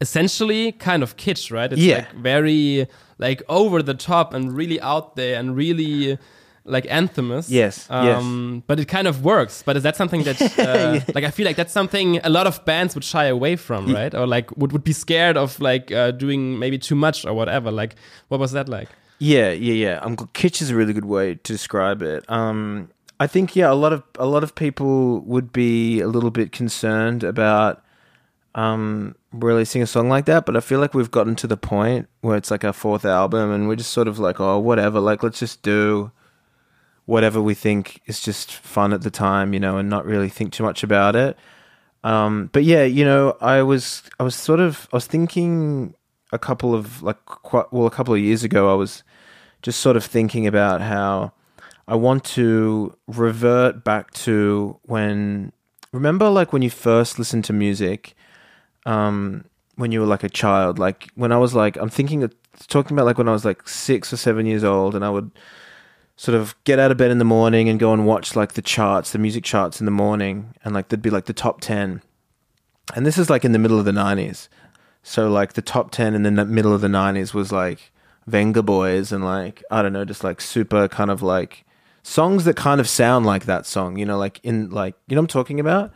essentially 0.00 0.72
kind 0.72 1.02
of 1.02 1.16
kitsch, 1.16 1.52
right? 1.52 1.72
It's 1.72 1.80
Yeah. 1.80 1.98
like 1.98 2.12
very 2.14 2.88
like 3.18 3.42
over 3.48 3.82
the 3.82 3.94
top 3.94 4.34
and 4.34 4.52
really 4.56 4.80
out 4.80 5.16
there 5.16 5.38
and 5.38 5.56
really 5.56 6.18
like 6.64 6.86
anthemous. 6.90 7.50
Yes, 7.50 7.86
Um, 7.90 8.62
But 8.66 8.80
it 8.80 8.86
kind 8.86 9.06
of 9.06 9.22
works. 9.24 9.62
But 9.62 9.76
is 9.76 9.82
that 9.82 9.96
something 9.96 10.22
that 10.24 10.40
uh, 10.58 11.00
like 11.14 11.24
I 11.24 11.30
feel 11.30 11.46
like 11.46 11.56
that's 11.56 11.72
something 11.72 12.18
a 12.24 12.30
lot 12.30 12.46
of 12.46 12.64
bands 12.64 12.94
would 12.94 13.04
shy 13.04 13.26
away 13.26 13.56
from, 13.56 13.92
right? 13.92 14.14
Or 14.14 14.26
like 14.26 14.50
would 14.56 14.72
would 14.72 14.84
be 14.84 14.92
scared 14.92 15.36
of 15.36 15.60
like 15.60 15.92
uh, 15.92 16.10
doing 16.12 16.58
maybe 16.58 16.78
too 16.78 16.94
much 16.94 17.24
or 17.26 17.34
whatever. 17.34 17.70
Like 17.70 17.96
what 18.28 18.40
was 18.40 18.52
that 18.52 18.68
like? 18.68 18.88
Yeah, 19.18 19.50
yeah, 19.52 19.74
yeah. 19.74 19.98
Um, 20.02 20.16
kitsch 20.16 20.60
is 20.62 20.70
a 20.70 20.74
really 20.74 20.92
good 20.92 21.04
way 21.04 21.34
to 21.34 21.52
describe 21.52 22.02
it. 22.02 22.24
Um, 22.28 22.88
I 23.20 23.26
think 23.26 23.54
yeah, 23.54 23.70
a 23.70 23.74
lot 23.76 23.92
of 23.92 24.02
a 24.18 24.26
lot 24.26 24.42
of 24.42 24.54
people 24.54 25.20
would 25.20 25.52
be 25.52 26.00
a 26.00 26.08
little 26.08 26.30
bit 26.30 26.50
concerned 26.50 27.22
about 27.22 27.82
um, 28.54 29.16
releasing 29.32 29.82
a 29.82 29.86
song 29.86 30.08
like 30.08 30.26
that, 30.26 30.46
but 30.46 30.56
I 30.56 30.60
feel 30.60 30.80
like 30.80 30.94
we've 30.94 31.10
gotten 31.10 31.34
to 31.36 31.46
the 31.46 31.56
point 31.56 32.08
where 32.20 32.36
it's 32.36 32.50
like 32.50 32.64
our 32.64 32.72
fourth 32.72 33.04
album, 33.04 33.50
and 33.50 33.68
we're 33.68 33.76
just 33.76 33.92
sort 33.92 34.08
of 34.08 34.18
like, 34.18 34.40
oh, 34.40 34.58
whatever. 34.58 35.00
Like, 35.00 35.22
let's 35.22 35.38
just 35.40 35.62
do 35.62 36.12
whatever 37.06 37.40
we 37.40 37.54
think 37.54 38.00
is 38.06 38.20
just 38.20 38.52
fun 38.52 38.92
at 38.92 39.02
the 39.02 39.10
time, 39.10 39.52
you 39.52 39.60
know, 39.60 39.76
and 39.76 39.90
not 39.90 40.06
really 40.06 40.28
think 40.28 40.52
too 40.52 40.62
much 40.62 40.82
about 40.82 41.16
it. 41.16 41.36
Um, 42.02 42.50
but 42.52 42.64
yeah, 42.64 42.84
you 42.84 43.04
know, 43.04 43.36
I 43.40 43.62
was 43.62 44.02
I 44.20 44.22
was 44.22 44.34
sort 44.34 44.60
of 44.60 44.88
I 44.92 44.96
was 44.96 45.06
thinking 45.06 45.94
a 46.32 46.38
couple 46.38 46.74
of 46.74 47.02
like 47.02 47.16
well 47.72 47.86
a 47.86 47.90
couple 47.90 48.12
of 48.12 48.20
years 48.20 48.44
ago 48.44 48.70
I 48.70 48.74
was 48.74 49.02
just 49.62 49.80
sort 49.80 49.96
of 49.96 50.04
thinking 50.04 50.46
about 50.46 50.80
how 50.82 51.32
I 51.86 51.94
want 51.94 52.24
to 52.36 52.94
revert 53.06 53.84
back 53.84 54.12
to 54.24 54.78
when 54.82 55.52
remember 55.92 56.28
like 56.28 56.52
when 56.52 56.60
you 56.60 56.70
first 56.70 57.18
listened 57.18 57.44
to 57.44 57.52
music 57.52 58.14
um 58.86 59.44
when 59.76 59.90
you 59.90 60.00
were 60.00 60.06
like 60.06 60.22
a 60.22 60.28
child 60.28 60.78
like 60.78 61.08
when 61.14 61.32
I 61.32 61.38
was 61.38 61.54
like 61.54 61.76
I'm 61.76 61.88
thinking 61.88 62.22
of 62.22 62.34
talking 62.68 62.96
about 62.96 63.06
like 63.06 63.18
when 63.18 63.28
I 63.28 63.32
was 63.32 63.44
like 63.44 63.68
6 63.68 64.12
or 64.12 64.16
7 64.16 64.46
years 64.46 64.64
old 64.64 64.94
and 64.94 65.04
I 65.04 65.10
would 65.10 65.30
sort 66.16 66.36
of 66.36 66.54
get 66.64 66.78
out 66.78 66.90
of 66.90 66.96
bed 66.96 67.10
in 67.10 67.18
the 67.18 67.24
morning 67.24 67.68
and 67.68 67.80
go 67.80 67.92
and 67.92 68.06
watch 68.06 68.36
like 68.36 68.52
the 68.52 68.62
charts, 68.62 69.12
the 69.12 69.18
music 69.18 69.44
charts 69.44 69.80
in 69.80 69.84
the 69.84 69.90
morning, 69.90 70.54
and 70.64 70.74
like 70.74 70.88
there'd 70.88 71.02
be 71.02 71.10
like 71.10 71.24
the 71.24 71.32
top 71.32 71.60
10. 71.60 72.02
And 72.94 73.06
this 73.06 73.18
is 73.18 73.28
like 73.30 73.44
in 73.44 73.52
the 73.52 73.58
middle 73.58 73.78
of 73.78 73.84
the 73.84 73.90
90s. 73.90 74.48
So 75.02 75.28
like 75.28 75.54
the 75.54 75.62
top 75.62 75.90
10 75.90 76.14
in 76.14 76.22
the 76.22 76.42
n- 76.42 76.54
middle 76.54 76.72
of 76.72 76.80
the 76.80 76.88
90s 76.88 77.34
was 77.34 77.50
like 77.50 77.90
Vengaboys 78.30 79.12
and 79.12 79.24
like 79.24 79.62
I 79.70 79.82
don't 79.82 79.92
know, 79.92 80.04
just 80.04 80.24
like 80.24 80.40
super 80.40 80.88
kind 80.88 81.10
of 81.10 81.22
like 81.22 81.64
songs 82.02 82.44
that 82.44 82.56
kind 82.56 82.80
of 82.80 82.88
sound 82.88 83.26
like 83.26 83.46
that 83.46 83.66
song, 83.66 83.98
you 83.98 84.06
know, 84.06 84.18
like 84.18 84.40
in 84.42 84.70
like 84.70 84.94
you 85.08 85.16
know 85.16 85.22
what 85.22 85.24
I'm 85.24 85.28
talking 85.28 85.60
about? 85.60 85.92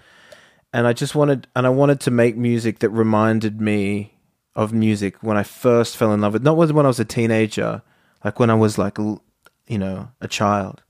And 0.73 0.87
I 0.87 0.93
just 0.93 1.15
wanted 1.15 1.49
and 1.57 1.67
I 1.67 1.71
wanted 1.71 2.01
to 2.01 2.11
make 2.11 2.37
music 2.37 2.81
that 2.81 2.91
reminded 2.91 3.61
me 3.61 4.15
of 4.55 4.73
music 4.73 5.23
when 5.23 5.37
I 5.37 5.43
first 5.43 5.97
fell 5.97 6.13
in 6.13 6.21
love 6.21 6.35
with 6.35 6.43
not 6.43 6.57
when 6.57 6.85
I 6.85 6.89
was 6.89 7.01
a 7.01 7.05
teenager, 7.05 7.83
like 8.25 8.39
when 8.39 8.51
I 8.51 8.55
was 8.55 8.77
like 8.77 8.99
you 8.99 9.79
know, 9.79 10.11
a 10.21 10.29
child. 10.29 10.83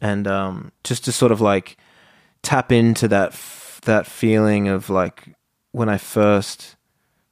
And 0.00 0.26
um 0.26 0.72
just 0.84 1.04
to 1.04 1.12
sort 1.12 1.32
of 1.32 1.40
like 1.40 1.76
tap 2.42 2.72
into 2.72 3.08
that 3.08 3.32
f- 3.32 3.80
that 3.84 4.06
feeling 4.06 4.68
of 4.68 4.88
like 4.88 5.34
when 5.72 5.88
I 5.88 5.98
first 5.98 6.76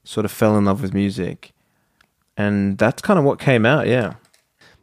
sort 0.05 0.25
of 0.25 0.33
fell 0.33 0.57
in 0.59 0.65
love 0.65 0.83
with 0.83 0.95
music. 0.95 1.53
And 2.37 2.79
that's 2.79 3.03
kind 3.03 3.19
of 3.19 3.25
what 3.25 3.39
came 3.39 3.67
out, 3.67 3.87
yeah. 3.87 4.15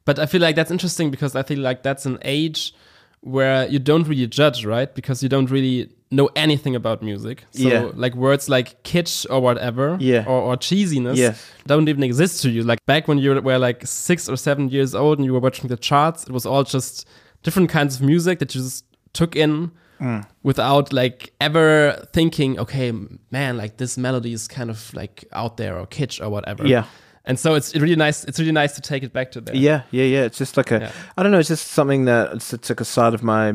But 0.06 0.20
I 0.20 0.26
feel 0.26 0.42
like 0.42 0.56
that's 0.56 0.72
interesting 0.72 1.12
because 1.12 1.36
I 1.36 1.44
feel 1.44 1.60
like 1.60 1.84
that's 1.84 2.06
an 2.06 2.18
age 2.22 2.74
where 3.22 3.68
you 3.68 3.80
don't 3.80 4.08
really 4.08 4.28
judge, 4.28 4.64
right? 4.66 4.94
Because 4.94 5.22
you 5.22 5.28
don't 5.28 5.50
really 5.50 5.90
know 6.10 6.30
anything 6.36 6.76
about 6.76 7.02
music. 7.02 7.43
So 7.52 7.67
Yeah. 7.67 7.89
like 7.96 8.15
words 8.15 8.48
like 8.50 8.82
kitsch 8.84 9.26
or 9.30 9.41
whatever, 9.41 9.98
Yeah. 10.00 10.24
or, 10.26 10.41
or 10.41 10.58
cheesiness, 10.58 11.17
Yes. 11.17 11.46
don't 11.65 11.88
even 11.89 12.04
exist 12.04 12.41
to 12.43 12.50
you. 12.50 12.63
Like 12.63 12.80
back 12.86 13.08
when 13.08 13.17
you 13.17 13.41
were 13.41 13.58
like 13.58 13.86
six 13.86 14.30
or 14.30 14.38
seven 14.38 14.70
years 14.70 14.96
old 14.96 15.17
and 15.20 15.26
you 15.26 15.34
were 15.34 15.41
watching 15.41 15.67
the 15.70 15.78
charts, 15.78 16.24
it 16.24 16.32
was 16.32 16.46
all 16.46 16.63
just 16.63 17.06
different 17.43 17.70
kinds 17.70 17.96
of 17.98 18.02
music 18.02 18.39
that 18.39 18.56
you 18.56 18.62
just 18.62 18.86
took 19.13 19.36
in 19.36 19.72
Mm. 20.00 20.26
without 20.43 20.93
like 20.93 21.34
ever 21.41 22.06
thinking, 22.13 22.60
okay, 22.60 22.93
man, 23.32 23.58
like 23.58 23.78
this 23.78 23.98
melody 23.98 24.32
is 24.32 24.48
kind 24.48 24.70
of 24.70 24.93
like 24.93 25.26
out 25.34 25.58
there 25.58 25.76
or 25.78 25.88
kitsch 25.88 26.22
or 26.24 26.30
whatever. 26.30 26.67
Yeah. 26.67 26.84
And 27.26 27.38
so 27.39 27.56
it's 27.56 27.76
really 27.76 27.96
nice. 27.96 28.24
It's 28.24 28.39
really 28.39 28.52
nice 28.54 28.76
to 28.76 28.82
take 28.82 29.02
it 29.04 29.12
back 29.12 29.32
to 29.32 29.41
there. 29.41 29.56
Yeah, 29.56 29.82
yeah, 29.91 30.04
yeah. 30.06 30.22
It's 30.26 30.38
just 30.38 30.56
like 30.56 30.72
a, 30.72 30.80
Yeah. 30.80 30.91
I 31.17 31.24
don't 31.24 31.32
know. 31.32 31.39
It's 31.39 31.50
just 31.50 31.67
something 31.70 32.06
that 32.06 32.32
it's, 32.34 32.54
it's 32.54 32.70
like 32.70 32.80
a 32.80 32.86
side 32.86 33.13
of 33.15 33.24
my 33.24 33.54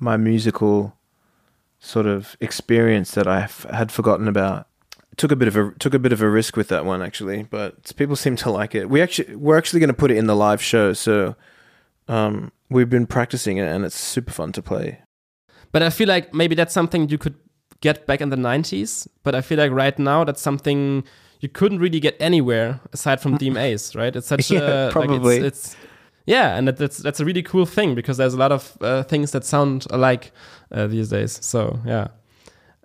my 0.00 0.16
musical 0.16 0.96
sort 1.84 2.06
of 2.06 2.36
experience 2.40 3.10
that 3.12 3.26
I 3.28 3.42
f- 3.42 3.66
had 3.70 3.92
forgotten 3.92 4.26
about. 4.28 4.66
Took 5.16 5.30
a 5.30 5.36
bit 5.36 5.46
of 5.46 5.56
a 5.56 5.72
took 5.78 5.94
a 5.94 5.98
bit 6.00 6.12
of 6.12 6.20
a 6.22 6.28
risk 6.28 6.56
with 6.56 6.68
that 6.68 6.84
one 6.84 7.00
actually, 7.00 7.44
but 7.44 7.94
people 7.96 8.16
seem 8.16 8.34
to 8.36 8.50
like 8.50 8.74
it. 8.74 8.90
We 8.90 9.00
actually 9.00 9.36
we're 9.36 9.56
actually 9.58 9.78
going 9.80 9.88
to 9.94 9.94
put 9.94 10.10
it 10.10 10.16
in 10.16 10.26
the 10.26 10.34
live 10.34 10.60
show, 10.60 10.92
so 10.92 11.36
um, 12.08 12.50
we've 12.68 12.90
been 12.90 13.06
practicing 13.06 13.58
it, 13.58 13.66
and 13.68 13.84
it's 13.84 13.94
super 13.96 14.32
fun 14.32 14.50
to 14.52 14.62
play. 14.62 14.98
But 15.70 15.82
I 15.82 15.90
feel 15.90 16.08
like 16.08 16.34
maybe 16.34 16.54
that's 16.56 16.74
something 16.74 17.08
you 17.08 17.18
could 17.18 17.36
get 17.80 18.06
back 18.06 18.20
in 18.20 18.30
the 18.30 18.36
90s. 18.36 19.06
But 19.22 19.34
I 19.34 19.40
feel 19.40 19.58
like 19.58 19.70
right 19.70 19.96
now 19.98 20.24
that's 20.24 20.40
something 20.42 21.04
you 21.40 21.48
couldn't 21.48 21.78
really 21.78 22.00
get 22.00 22.16
anywhere 22.18 22.80
aside 22.92 23.20
from 23.20 23.38
DMA's, 23.42 23.94
right? 23.94 24.14
It's 24.16 24.26
such 24.26 24.50
Yeah, 24.50 24.60
a 24.60 24.84
like, 24.86 24.92
probably. 24.92 25.36
it's, 25.38 25.44
it's 25.68 25.76
yeah, 26.26 26.56
and 26.56 26.66
that, 26.68 26.76
that's 26.76 26.98
that's 26.98 27.20
a 27.20 27.24
really 27.24 27.42
cool 27.42 27.66
thing 27.66 27.94
because 27.94 28.16
there's 28.16 28.34
a 28.34 28.38
lot 28.38 28.52
of 28.52 28.76
uh, 28.80 29.02
things 29.02 29.30
that 29.32 29.44
sound 29.44 29.86
alike 29.90 30.32
uh, 30.72 30.86
these 30.86 31.08
days. 31.10 31.38
So 31.42 31.80
yeah, 31.86 32.08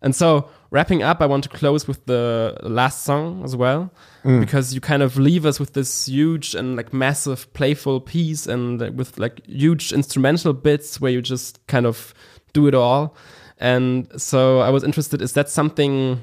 and 0.01 0.15
so 0.15 0.49
wrapping 0.71 1.01
up, 1.03 1.21
I 1.21 1.25
want 1.25 1.43
to 1.45 1.49
close 1.49 1.87
with 1.87 2.05
the 2.05 2.57
last 2.63 3.03
song 3.03 3.43
as 3.43 3.55
well 3.55 3.91
Mm. 4.25 4.41
because 4.41 4.73
you 4.75 4.81
kind 4.81 5.01
of 5.01 5.17
leave 5.17 5.45
us 5.45 5.61
with 5.61 5.71
this 5.73 6.05
huge 6.05 6.53
and 6.53 6.75
like 6.75 6.91
massive 6.93 7.51
playful 7.53 8.01
piece 8.01 8.45
and 8.47 8.81
with 8.97 9.17
like 9.17 9.45
huge 9.47 9.93
instrumental 9.93 10.51
bits 10.51 10.99
where 10.99 11.09
you 11.09 11.21
just 11.21 11.65
kind 11.67 11.85
of 11.85 12.13
do 12.51 12.67
it 12.67 12.75
all. 12.75 13.15
And 13.57 14.09
so 14.21 14.59
I 14.59 14.71
was 14.71 14.83
interested, 14.83 15.21
is 15.21 15.31
that 15.33 15.49
something 15.49 16.21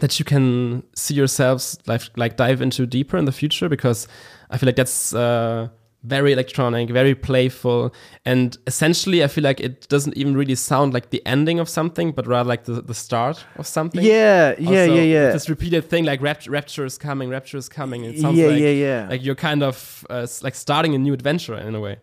that 0.00 0.18
you 0.18 0.26
can 0.26 0.82
see 0.94 1.14
yourselves 1.14 1.78
like 1.86 2.02
like 2.16 2.36
dive 2.36 2.60
into 2.60 2.84
deeper 2.86 3.16
in 3.16 3.24
the 3.24 3.32
future? 3.32 3.68
Because 3.70 4.06
I 4.50 4.58
feel 4.58 4.66
like 4.66 4.76
that's 4.76 5.14
uh, 5.14 5.68
very 6.04 6.32
electronic, 6.32 6.90
very 6.90 7.14
playful, 7.14 7.94
and 8.24 8.56
essentially 8.66 9.22
I 9.22 9.28
feel 9.28 9.44
like 9.44 9.60
it 9.60 9.88
doesn't 9.88 10.16
even 10.16 10.36
really 10.36 10.56
sound 10.56 10.92
like 10.94 11.10
the 11.10 11.22
ending 11.24 11.60
of 11.60 11.68
something, 11.68 12.12
but 12.12 12.26
rather 12.26 12.48
like 12.48 12.64
the, 12.64 12.82
the 12.82 12.94
start 12.94 13.44
of 13.56 13.66
something. 13.66 14.02
Yeah, 14.02 14.54
yeah, 14.58 14.68
Also, 14.68 14.94
yeah, 14.94 15.02
yeah. 15.02 15.32
This 15.32 15.48
repeated 15.48 15.88
thing 15.88 16.04
like 16.04 16.20
rapt- 16.20 16.48
rapture 16.48 16.84
is 16.84 16.98
coming, 16.98 17.28
rapture 17.30 17.56
is 17.56 17.68
coming. 17.68 18.04
It 18.04 18.18
sounds 18.18 18.36
Yeah, 18.36 18.48
like, 18.48 18.60
yeah, 18.60 18.68
yeah. 18.70 19.06
like 19.10 19.24
you're 19.24 19.36
kind 19.36 19.62
of 19.62 20.04
uh, 20.10 20.26
like 20.42 20.54
starting 20.56 20.94
a 20.94 20.98
new 20.98 21.12
adventure 21.12 21.56
in 21.56 21.74
a 21.74 21.80
way. 21.80 21.98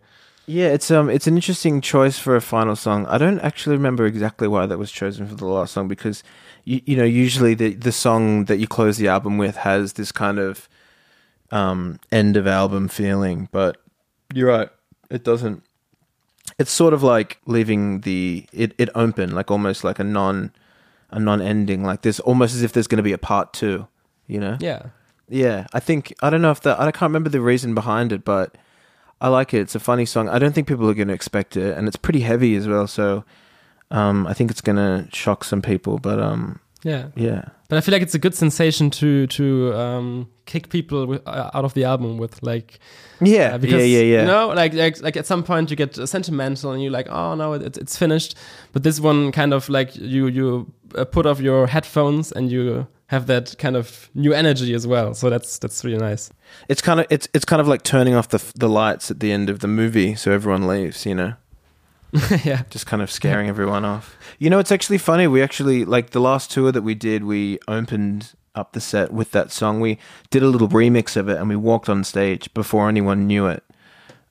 Yeah, 0.46 0.68
it's 0.68 0.90
um, 0.90 1.08
it's 1.10 1.26
an 1.28 1.36
interesting 1.36 1.80
choice 1.80 2.18
for 2.18 2.34
a 2.34 2.40
final 2.40 2.74
song. 2.74 3.06
I 3.06 3.18
don't 3.18 3.38
actually 3.40 3.76
remember 3.76 4.04
exactly 4.06 4.48
why 4.48 4.66
that 4.66 4.78
was 4.78 4.90
chosen 4.90 5.26
for 5.28 5.34
the 5.36 5.46
last 5.46 5.74
song 5.74 5.86
because, 5.86 6.24
you, 6.64 6.80
you 6.86 6.96
know, 6.96 7.04
usually 7.04 7.54
the 7.54 7.74
the 7.74 7.92
song 7.92 8.46
that 8.46 8.56
you 8.58 8.66
close 8.66 8.96
the 8.96 9.06
album 9.08 9.38
with 9.38 9.56
has 9.58 9.92
this 9.92 10.10
kind 10.10 10.38
of, 10.40 10.68
um, 11.52 12.00
end 12.10 12.36
of 12.36 12.46
album 12.46 12.88
feeling. 12.88 13.48
But 13.52 13.76
you're 14.34 14.48
right, 14.48 14.68
it 15.10 15.24
doesn't. 15.24 15.62
It's 16.58 16.70
sort 16.70 16.92
of 16.94 17.02
like 17.02 17.38
leaving 17.46 18.00
the 18.02 18.46
it 18.52 18.74
it 18.78 18.88
open, 18.94 19.34
like 19.34 19.50
almost 19.50 19.84
like 19.84 19.98
a 19.98 20.04
non, 20.04 20.52
a 21.10 21.18
non 21.18 21.40
ending. 21.40 21.82
Like 21.84 22.02
there's 22.02 22.20
almost 22.20 22.54
as 22.54 22.62
if 22.62 22.72
there's 22.72 22.86
going 22.86 22.98
to 22.98 23.02
be 23.02 23.12
a 23.12 23.18
part 23.18 23.52
two. 23.52 23.86
You 24.26 24.40
know. 24.40 24.56
Yeah. 24.60 24.86
Yeah, 25.32 25.68
I 25.72 25.78
think 25.78 26.12
I 26.22 26.28
don't 26.30 26.42
know 26.42 26.50
if 26.50 26.60
that 26.62 26.80
I 26.80 26.90
can't 26.90 27.08
remember 27.10 27.30
the 27.30 27.40
reason 27.40 27.72
behind 27.74 28.10
it, 28.12 28.24
but 28.24 28.56
I 29.20 29.28
like 29.28 29.54
it. 29.54 29.60
It's 29.60 29.76
a 29.76 29.80
funny 29.80 30.04
song. 30.04 30.28
I 30.28 30.40
don't 30.40 30.52
think 30.52 30.66
people 30.66 30.90
are 30.90 30.94
going 30.94 31.06
to 31.08 31.14
expect 31.14 31.56
it, 31.56 31.78
and 31.78 31.86
it's 31.86 31.96
pretty 31.96 32.20
heavy 32.20 32.56
as 32.56 32.66
well. 32.66 32.88
So 32.88 33.24
um, 33.92 34.26
I 34.26 34.34
think 34.34 34.50
it's 34.50 34.60
going 34.60 34.76
to 34.76 35.06
shock 35.14 35.44
some 35.44 35.62
people. 35.62 35.98
But 35.98 36.18
um, 36.18 36.58
Yeah. 36.82 37.08
yeah, 37.14 37.50
But 37.70 37.76
I 37.78 37.80
feel 37.82 37.92
like 37.92 38.02
it's 38.02 38.16
a 38.16 38.18
good 38.18 38.34
sensation 38.34 38.90
to 38.90 39.28
to 39.28 39.72
um, 39.74 40.28
kick 40.44 40.70
people 40.70 41.06
with, 41.06 41.22
uh, 41.26 41.50
out 41.54 41.64
of 41.64 41.72
the 41.74 41.84
album 41.84 42.18
with 42.18 42.42
like 42.42 42.80
yeah, 43.20 43.54
uh, 43.54 43.58
because, 43.58 43.86
yeah, 43.86 44.00
yeah, 44.00 44.14
yeah. 44.14 44.20
You 44.22 44.26
know, 44.26 44.48
like 44.48 44.74
like 44.74 45.00
like 45.00 45.16
at 45.16 45.24
some 45.24 45.44
point 45.44 45.70
you 45.70 45.76
get 45.76 45.94
sentimental 45.94 46.72
and 46.72 46.82
you're 46.82 46.90
like, 46.90 47.08
oh 47.08 47.36
no, 47.36 47.52
it, 47.52 47.78
it's 47.78 47.96
finished. 47.96 48.34
But 48.72 48.82
this 48.82 48.98
one 48.98 49.30
kind 49.30 49.54
of 49.54 49.68
like 49.68 49.94
you 49.94 50.26
you 50.26 50.72
uh, 50.96 51.04
put 51.04 51.26
off 51.26 51.40
your 51.40 51.68
headphones 51.68 52.32
and 52.32 52.50
you 52.50 52.88
have 53.06 53.26
that 53.26 53.56
kind 53.58 53.76
of 53.76 54.10
new 54.14 54.32
energy 54.32 54.74
as 54.74 54.84
well. 54.84 55.14
So 55.14 55.30
that's 55.30 55.58
that's 55.58 55.84
really 55.84 55.98
nice. 55.98 56.30
It's 56.68 56.82
kind 56.82 56.98
of 56.98 57.06
it's 57.08 57.28
it's 57.34 57.44
kind 57.44 57.60
of 57.60 57.68
like 57.68 57.84
turning 57.84 58.14
off 58.14 58.30
the 58.30 58.42
the 58.56 58.68
lights 58.68 59.12
at 59.12 59.20
the 59.20 59.30
end 59.30 59.48
of 59.48 59.60
the 59.60 59.68
movie, 59.68 60.16
so 60.16 60.32
everyone 60.32 60.66
leaves. 60.66 61.06
You 61.06 61.14
know, 61.14 61.34
yeah. 62.44 62.62
just 62.70 62.86
kind 62.86 63.02
of 63.02 63.10
scaring 63.10 63.48
everyone 63.48 63.84
off. 63.84 64.16
You 64.38 64.50
know, 64.50 64.58
it's 64.58 64.72
actually 64.72 64.98
funny. 64.98 65.26
We 65.26 65.42
actually 65.42 65.84
like 65.84 66.10
the 66.10 66.20
last 66.20 66.50
tour 66.50 66.72
that 66.72 66.82
we 66.82 66.94
did. 66.94 67.24
We 67.24 67.58
opened 67.68 68.32
up 68.54 68.72
the 68.72 68.80
set 68.80 69.12
with 69.12 69.30
that 69.32 69.52
song. 69.52 69.80
We 69.80 69.98
did 70.30 70.42
a 70.42 70.48
little 70.48 70.68
remix 70.68 71.16
of 71.16 71.28
it, 71.28 71.38
and 71.38 71.48
we 71.48 71.56
walked 71.56 71.88
on 71.88 72.02
stage 72.04 72.52
before 72.54 72.88
anyone 72.88 73.26
knew 73.26 73.46
it. 73.46 73.62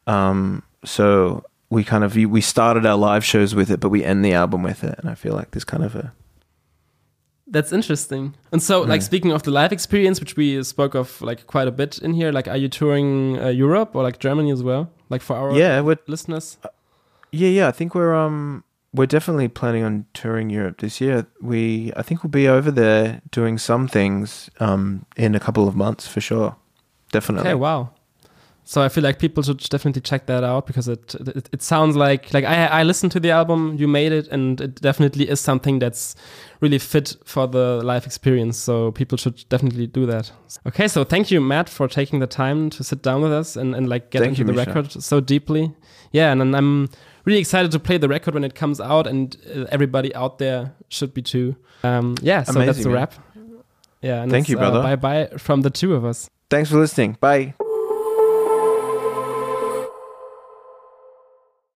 Um, 0.08 0.64
so 0.84 1.44
we 1.70 1.84
kind 1.84 2.04
of 2.04 2.16
we 2.16 2.42
started 2.42 2.86
our 2.86 2.98
live 2.98 3.24
shows 3.24 3.56
with 3.56 3.70
it, 3.72 3.80
but 3.80 3.90
we 3.90 4.04
end 4.04 4.26
the 4.26 4.34
album 4.34 4.64
with 4.64 4.84
it, 4.84 4.98
and 5.00 5.10
I 5.10 5.16
feel 5.16 5.34
like 5.34 5.52
there's 5.52 5.66
kind 5.66 5.84
of 5.84 5.96
a 5.96 6.12
That's 7.52 7.72
interesting. 7.72 8.36
And 8.52 8.62
so, 8.62 8.82
like 8.82 9.02
Mm. 9.02 9.06
speaking 9.06 9.32
of 9.32 9.42
the 9.44 9.52
live 9.52 9.72
experience, 9.72 10.20
which 10.20 10.36
we 10.36 10.62
spoke 10.64 10.96
of 10.96 11.22
like 11.22 11.48
quite 11.48 11.68
a 11.68 11.72
bit 11.72 11.98
in 11.98 12.14
here, 12.14 12.32
like 12.32 12.48
are 12.48 12.58
you 12.58 12.70
touring 12.70 13.40
uh, 13.40 13.48
Europe 13.48 13.96
or 13.96 14.04
like 14.04 14.20
Germany 14.20 14.52
as 14.52 14.62
well? 14.62 14.90
Like 15.10 15.24
for 15.24 15.36
our 15.36 15.52
yeah, 15.58 15.82
listeners? 16.08 16.58
Yeah, 17.32 17.50
yeah. 17.50 17.68
I 17.68 17.72
think 17.72 17.96
we're 17.96 18.16
um 18.16 18.64
we're 18.94 19.06
definitely 19.06 19.48
planning 19.48 19.84
on 19.84 20.06
touring 20.14 20.50
Europe 20.50 20.80
this 20.80 21.00
year. 21.00 21.28
We 21.42 21.92
I 21.96 22.02
think 22.02 22.24
we'll 22.24 22.32
be 22.32 22.48
over 22.48 22.72
there 22.72 23.22
doing 23.32 23.58
some 23.58 23.88
things 23.88 24.50
um 24.60 25.06
in 25.16 25.36
a 25.36 25.40
couple 25.40 25.68
of 25.68 25.76
months 25.76 26.08
for 26.08 26.22
sure. 26.22 26.56
Definitely. 27.12 27.50
Okay, 27.50 27.56
wow. 27.56 27.90
So 28.64 28.84
I 28.84 28.90
feel 28.90 29.04
like 29.04 29.18
people 29.18 29.42
should 29.42 29.58
definitely 29.58 30.02
check 30.02 30.28
that 30.28 30.44
out 30.44 30.68
because 30.68 30.88
it 30.88 31.16
it, 31.16 31.50
it 31.52 31.62
sounds 31.64 31.96
like 31.96 32.32
like 32.34 32.46
I 32.46 32.66
I 32.68 32.84
listened 32.84 33.12
to 33.14 33.20
the 33.20 33.32
album, 33.32 33.76
you 33.80 33.88
made 33.88 34.12
it, 34.12 34.28
and 34.28 34.62
it 34.62 34.76
definitely 34.82 35.28
is 35.28 35.40
something 35.40 35.80
that's 35.80 36.16
really 36.62 36.78
fit 36.78 37.16
for 37.26 37.48
the 37.48 37.82
life 37.84 38.06
experience. 38.06 38.58
So 38.60 38.92
people 38.92 39.18
should 39.18 39.44
definitely 39.50 39.88
do 39.88 40.06
that. 40.06 40.32
Okay, 40.68 40.88
so 40.88 41.04
thank 41.04 41.32
you, 41.32 41.42
Matt, 41.42 41.68
for 41.68 41.88
taking 41.88 42.20
the 42.20 42.28
time 42.28 42.70
to 42.72 42.84
sit 42.84 43.02
down 43.02 43.22
with 43.24 43.34
us 43.34 43.56
and, 43.56 43.76
and 43.76 43.90
like 43.90 44.12
get 44.12 44.20
Thank 44.22 44.38
into 44.38 44.42
you, 44.42 44.56
the 44.56 44.62
Micha. 44.62 44.68
record 44.68 44.92
so 45.04 45.20
deeply. 45.20 45.74
Yeah, 46.12 46.32
and, 46.32 46.42
and 46.42 46.56
I'm 46.56 46.90
really 47.26 47.40
excited 47.40 47.72
to 47.72 47.80
play 47.80 47.98
the 47.98 48.08
record 48.08 48.34
when 48.36 48.44
it 48.44 48.54
comes 48.54 48.80
out, 48.80 49.08
and 49.08 49.36
uh, 49.56 49.66
everybody 49.72 50.14
out 50.14 50.38
there 50.38 50.74
should 50.90 51.14
be 51.14 51.22
too. 51.24 51.56
Um, 51.84 52.16
yeah, 52.22 52.44
so 52.44 52.54
that's 52.54 52.78
Amazing, 52.78 52.84
the 52.84 52.90
man. 52.90 52.96
wrap. 52.96 53.14
Yeah, 54.02 54.22
and 54.22 54.32
Thank 54.32 54.48
you, 54.50 54.58
brother. 54.58 54.80
Uh, 54.80 54.84
bye 54.84 54.96
bye 54.96 55.26
from 55.38 55.62
the 55.62 55.70
two 55.70 55.96
of 55.96 56.06
us. 56.06 56.30
Thanks 56.50 56.70
for 56.70 56.78
listening. 56.78 57.18
Bye. 57.20 57.56